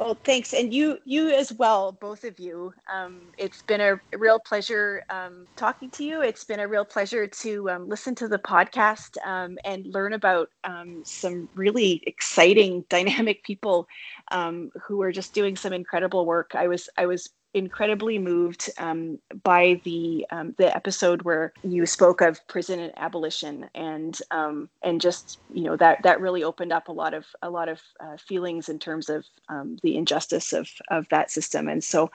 Well, 0.00 0.16
thanks, 0.24 0.54
and 0.54 0.72
you 0.72 0.96
you 1.04 1.28
as 1.28 1.52
well, 1.52 1.92
both 1.92 2.24
of 2.24 2.40
you. 2.40 2.72
Um, 2.90 3.20
it's 3.36 3.60
been 3.60 3.82
a 3.82 4.00
real 4.16 4.38
pleasure 4.38 5.04
um, 5.10 5.46
talking 5.56 5.90
to 5.90 6.04
you. 6.04 6.22
It's 6.22 6.42
been 6.42 6.60
a 6.60 6.66
real 6.66 6.86
pleasure 6.86 7.26
to 7.26 7.68
um, 7.68 7.86
listen 7.86 8.14
to 8.14 8.26
the 8.26 8.38
podcast 8.38 9.18
um, 9.26 9.58
and 9.62 9.84
learn 9.92 10.14
about 10.14 10.48
um, 10.64 11.02
some 11.04 11.50
really 11.54 12.02
exciting, 12.06 12.82
dynamic 12.88 13.44
people 13.44 13.86
um, 14.30 14.70
who 14.82 15.02
are 15.02 15.12
just 15.12 15.34
doing 15.34 15.54
some 15.54 15.74
incredible 15.74 16.24
work. 16.24 16.52
I 16.54 16.66
was 16.66 16.88
I 16.96 17.04
was 17.04 17.28
incredibly 17.54 18.18
moved 18.18 18.70
um, 18.78 19.18
by 19.42 19.80
the 19.84 20.26
um, 20.30 20.54
the 20.58 20.74
episode 20.74 21.22
where 21.22 21.52
you 21.64 21.84
spoke 21.84 22.20
of 22.20 22.46
prison 22.46 22.78
and 22.78 22.92
abolition 22.96 23.68
and 23.74 24.18
um, 24.30 24.68
and 24.82 25.00
just 25.00 25.38
you 25.52 25.64
know 25.64 25.76
that 25.76 26.02
that 26.02 26.20
really 26.20 26.44
opened 26.44 26.72
up 26.72 26.88
a 26.88 26.92
lot 26.92 27.12
of 27.14 27.26
a 27.42 27.50
lot 27.50 27.68
of 27.68 27.80
uh, 28.00 28.16
feelings 28.16 28.68
in 28.68 28.78
terms 28.78 29.08
of 29.08 29.24
um, 29.48 29.76
the 29.82 29.96
injustice 29.96 30.52
of 30.52 30.68
of 30.88 31.08
that 31.08 31.30
system. 31.30 31.68
And 31.68 31.82
so 31.82 32.10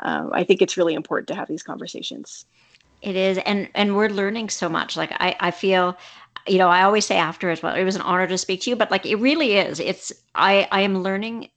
um, 0.00 0.30
I 0.32 0.44
think 0.44 0.60
it's 0.62 0.76
really 0.76 0.94
important 0.94 1.28
to 1.28 1.34
have 1.34 1.48
these 1.48 1.62
conversations. 1.62 2.46
It 3.02 3.16
is. 3.16 3.38
And 3.38 3.68
and 3.74 3.96
we're 3.96 4.08
learning 4.08 4.48
so 4.48 4.68
much. 4.68 4.96
Like 4.96 5.12
I 5.12 5.36
I 5.38 5.50
feel 5.52 5.96
you 6.48 6.58
know 6.58 6.68
I 6.68 6.82
always 6.82 7.06
say 7.06 7.16
after 7.16 7.50
as 7.50 7.62
well 7.62 7.74
it 7.74 7.84
was 7.84 7.94
an 7.94 8.02
honor 8.02 8.26
to 8.26 8.38
speak 8.38 8.62
to 8.62 8.70
you 8.70 8.76
but 8.76 8.90
like 8.90 9.06
it 9.06 9.16
really 9.16 9.56
is. 9.58 9.78
It's 9.78 10.12
I 10.34 10.66
I 10.72 10.80
am 10.80 11.02
learning 11.02 11.50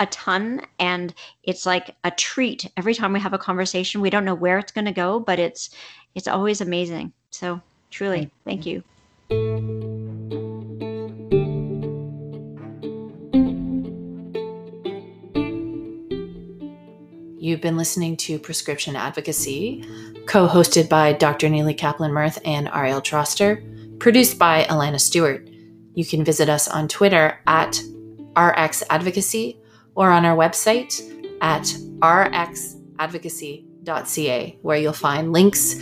a 0.00 0.06
ton 0.06 0.62
and 0.78 1.14
it's 1.44 1.66
like 1.66 1.94
a 2.04 2.10
treat 2.10 2.68
every 2.76 2.94
time 2.94 3.12
we 3.12 3.20
have 3.20 3.34
a 3.34 3.38
conversation 3.38 4.00
we 4.00 4.10
don't 4.10 4.24
know 4.24 4.34
where 4.34 4.58
it's 4.58 4.72
going 4.72 4.86
to 4.86 4.92
go 4.92 5.20
but 5.20 5.38
it's 5.38 5.70
it's 6.14 6.26
always 6.26 6.60
amazing 6.60 7.12
so 7.30 7.60
truly 7.90 8.30
thank 8.44 8.66
you 8.66 8.82
You've 17.42 17.62
been 17.62 17.78
listening 17.78 18.16
to 18.18 18.38
Prescription 18.38 18.94
Advocacy, 18.94 19.82
co 20.26 20.46
hosted 20.46 20.88
by 20.90 21.14
Dr. 21.14 21.48
Nili 21.48 21.76
Kaplan-Myrth 21.76 22.38
and 22.44 22.68
Ariel 22.68 23.00
Troster, 23.00 23.98
produced 23.98 24.38
by 24.38 24.64
Alana 24.64 25.00
Stewart. 25.00 25.48
You 25.94 26.04
can 26.04 26.22
visit 26.22 26.48
us 26.48 26.68
on 26.68 26.86
Twitter 26.86 27.40
at 27.46 27.82
RX 28.36 28.84
Advocacy 28.90 29.59
or 30.00 30.10
on 30.10 30.24
our 30.24 30.34
website 30.34 30.98
at 31.42 31.64
rxadvocacy.ca, 31.98 34.58
where 34.62 34.78
you'll 34.78 34.94
find 34.94 35.30
links 35.30 35.74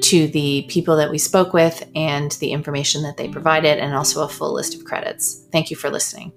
to 0.00 0.26
the 0.26 0.66
people 0.68 0.96
that 0.96 1.08
we 1.08 1.18
spoke 1.18 1.52
with 1.52 1.88
and 1.94 2.32
the 2.32 2.50
information 2.50 3.02
that 3.02 3.16
they 3.16 3.28
provided, 3.28 3.78
and 3.78 3.94
also 3.94 4.24
a 4.24 4.28
full 4.28 4.52
list 4.52 4.74
of 4.74 4.84
credits. 4.84 5.46
Thank 5.52 5.70
you 5.70 5.76
for 5.76 5.88
listening. 5.88 6.32